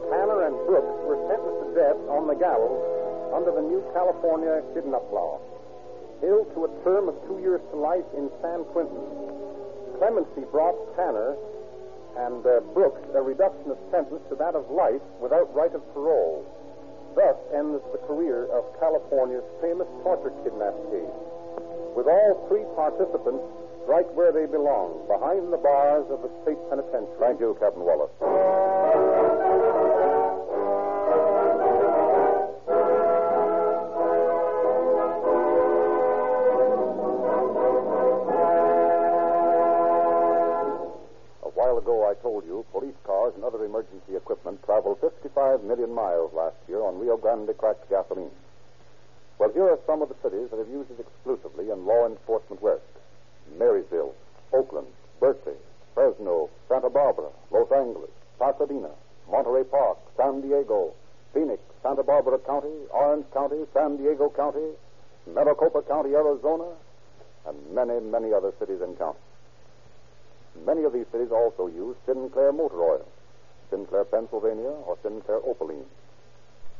Tanner 0.09 0.39
and 0.45 0.57
Brooks 0.65 0.97
were 1.05 1.17
sentenced 1.29 1.61
to 1.65 1.69
death 1.73 1.97
on 2.09 2.27
the 2.27 2.35
gallows 2.35 3.33
under 3.33 3.51
the 3.51 3.61
new 3.61 3.81
California 3.93 4.61
kidnap 4.73 5.05
law. 5.11 5.39
Hill 6.25 6.49
to 6.57 6.65
a 6.65 6.71
term 6.81 7.05
of 7.05 7.13
two 7.29 7.37
years 7.37 7.61
to 7.69 7.77
life 7.77 8.05
in 8.17 8.33
San 8.41 8.65
Quentin. 8.73 9.05
Clemency 10.01 10.41
brought 10.49 10.73
Tanner 10.97 11.37
and 12.17 12.41
uh, 12.41 12.65
Brooks 12.73 13.05
a 13.13 13.21
reduction 13.21 13.69
of 13.69 13.77
sentence 13.93 14.25
to 14.33 14.35
that 14.41 14.57
of 14.57 14.65
life 14.73 15.05
without 15.21 15.53
right 15.53 15.69
of 15.69 15.85
parole. 15.93 16.41
Thus 17.13 17.37
ends 17.53 17.77
the 17.93 18.01
career 18.09 18.49
of 18.49 18.65
California's 18.81 19.45
famous 19.61 19.87
torture 20.01 20.33
kidnap 20.41 20.73
case, 20.89 21.15
with 21.93 22.09
all 22.09 22.49
three 22.49 22.65
participants 22.73 23.45
right 23.85 24.09
where 24.17 24.33
they 24.33 24.49
belong, 24.49 25.05
behind 25.05 25.53
the 25.53 25.61
bars 25.61 26.09
of 26.09 26.25
the 26.25 26.31
state 26.41 26.57
penitentiary. 26.73 27.21
Thank 27.21 27.39
you, 27.39 27.55
Captain 27.61 27.85
Wallace. 27.85 28.64
Police 42.75 42.99
cars 43.07 43.31
and 43.35 43.43
other 43.45 43.63
emergency 43.63 44.17
equipment 44.17 44.61
traveled 44.65 44.99
55 44.99 45.63
million 45.63 45.95
miles 45.95 46.33
last 46.33 46.57
year 46.67 46.83
on 46.83 46.99
Rio 46.99 47.15
Grande 47.15 47.55
cracked 47.57 47.89
gasoline. 47.89 48.35
Well, 49.39 49.51
here 49.53 49.63
are 49.63 49.79
some 49.87 50.01
of 50.01 50.09
the 50.09 50.19
cities 50.21 50.51
that 50.51 50.59
have 50.59 50.67
used 50.67 50.91
it 50.91 50.99
exclusively 50.99 51.71
in 51.71 51.85
law 51.85 52.05
enforcement 52.05 52.61
work 52.61 52.83
Marysville, 53.57 54.13
Oakland, 54.51 54.87
Berkeley, 55.21 55.55
Fresno, 55.93 56.49
Santa 56.67 56.89
Barbara, 56.89 57.29
Los 57.49 57.71
Angeles, 57.71 58.11
Pasadena, 58.39 58.91
Monterey 59.31 59.63
Park, 59.63 59.97
San 60.17 60.41
Diego, 60.41 60.91
Phoenix, 61.33 61.61
Santa 61.81 62.03
Barbara 62.03 62.39
County, 62.39 62.75
Orange 62.91 63.25
County, 63.31 63.63
San 63.73 63.95
Diego 63.95 64.29
County, 64.35 64.75
Maricopa 65.27 65.81
County, 65.83 66.13
Arizona, 66.13 66.75
and 67.47 67.55
many, 67.71 68.01
many 68.01 68.33
other 68.33 68.51
cities 68.59 68.81
and 68.81 68.97
counties. 68.99 69.34
Many 70.63 70.83
of 70.83 70.93
these 70.93 71.07
cities 71.11 71.31
also 71.31 71.67
use 71.67 71.95
Sinclair 72.05 72.51
motor 72.51 72.81
oil, 72.81 73.07
Sinclair 73.69 74.05
Pennsylvania 74.05 74.71
or 74.85 74.97
Sinclair 75.03 75.39
Opaline. 75.45 75.85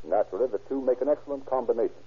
Naturally, 0.04 0.48
the 0.48 0.62
two 0.70 0.82
make 0.82 1.02
an 1.02 1.10
excellent 1.10 1.46
combination. 1.46 2.04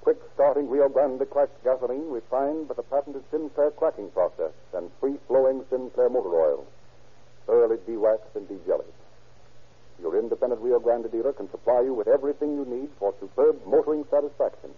Quick 0.00 0.18
starting 0.34 0.68
Rio 0.68 0.88
Grande 0.88 1.28
cracked 1.30 1.62
gasoline 1.64 2.10
refined 2.10 2.68
by 2.68 2.74
the 2.74 2.82
patented 2.82 3.22
Sinclair 3.30 3.70
cracking 3.70 4.10
process 4.10 4.52
and 4.74 4.90
free 5.00 5.16
flowing 5.28 5.64
Sinclair 5.70 6.10
motor 6.10 6.34
oil, 6.34 6.66
thoroughly 7.46 7.78
de-waxed 7.86 8.34
and 8.34 8.48
de-jellied. 8.48 8.92
Your 10.00 10.18
independent 10.18 10.60
Rio 10.60 10.78
Grande 10.78 11.10
dealer 11.10 11.32
can 11.32 11.50
supply 11.50 11.80
you 11.82 11.94
with 11.94 12.08
everything 12.08 12.56
you 12.56 12.64
need 12.64 12.90
for 12.98 13.14
superb 13.20 13.64
motoring 13.66 14.04
satisfaction. 14.10 14.70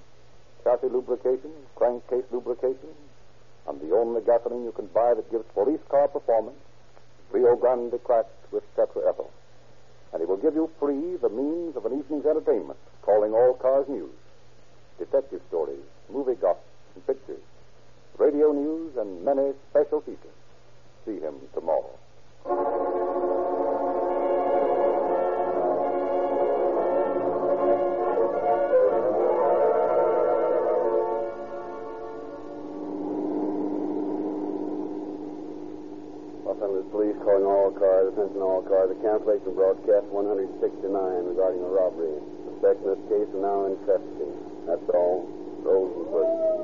Chassis 0.62 0.88
lubrication, 0.88 1.50
crankcase 1.74 2.24
lubrication, 2.30 2.94
and 3.68 3.80
the 3.80 3.94
only 3.94 4.20
gasoline 4.22 4.64
you 4.64 4.72
can 4.72 4.86
buy 4.86 5.14
that 5.14 5.30
gives 5.30 5.44
police 5.54 5.80
car 5.88 6.08
performance, 6.08 6.56
Rio 7.32 7.56
Grande 7.56 7.98
cracked 8.04 8.52
with 8.52 8.62
tetraethyl. 8.76 9.30
And 10.12 10.20
he 10.22 10.26
will 10.26 10.36
give 10.36 10.54
you 10.54 10.70
free 10.78 11.16
the 11.16 11.28
means 11.28 11.76
of 11.76 11.84
an 11.84 11.98
evening's 11.98 12.26
entertainment, 12.26 12.78
calling 13.02 13.32
all 13.32 13.54
cars 13.54 13.88
news, 13.88 14.14
detective 14.98 15.42
stories, 15.48 15.84
movie 16.08 16.36
gossip, 16.40 16.62
and 16.94 17.06
pictures, 17.06 17.42
radio 18.18 18.52
news, 18.52 18.96
and 18.96 19.24
many 19.24 19.52
special 19.70 20.00
features. 20.00 20.36
See 21.04 21.20
him 21.20 21.34
tomorrow. 21.54 22.95
Police 36.90 37.16
calling 37.22 37.44
all 37.44 37.70
cars, 37.72 38.12
attention 38.14 38.40
all 38.40 38.62
cars. 38.62 38.90
A 38.90 38.98
cancellation 39.02 39.54
broadcast 39.54 40.06
169 40.14 40.86
regarding 41.26 41.62
a 41.62 41.70
robbery. 41.70 42.18
Suspects 42.46 42.82
in 42.84 42.88
this 42.94 43.02
case 43.10 43.28
are 43.34 43.42
now 43.42 43.66
in 43.66 43.74
custody. 43.84 44.32
That's 44.66 44.88
all. 44.94 45.26
Rosenberg. 45.66 46.55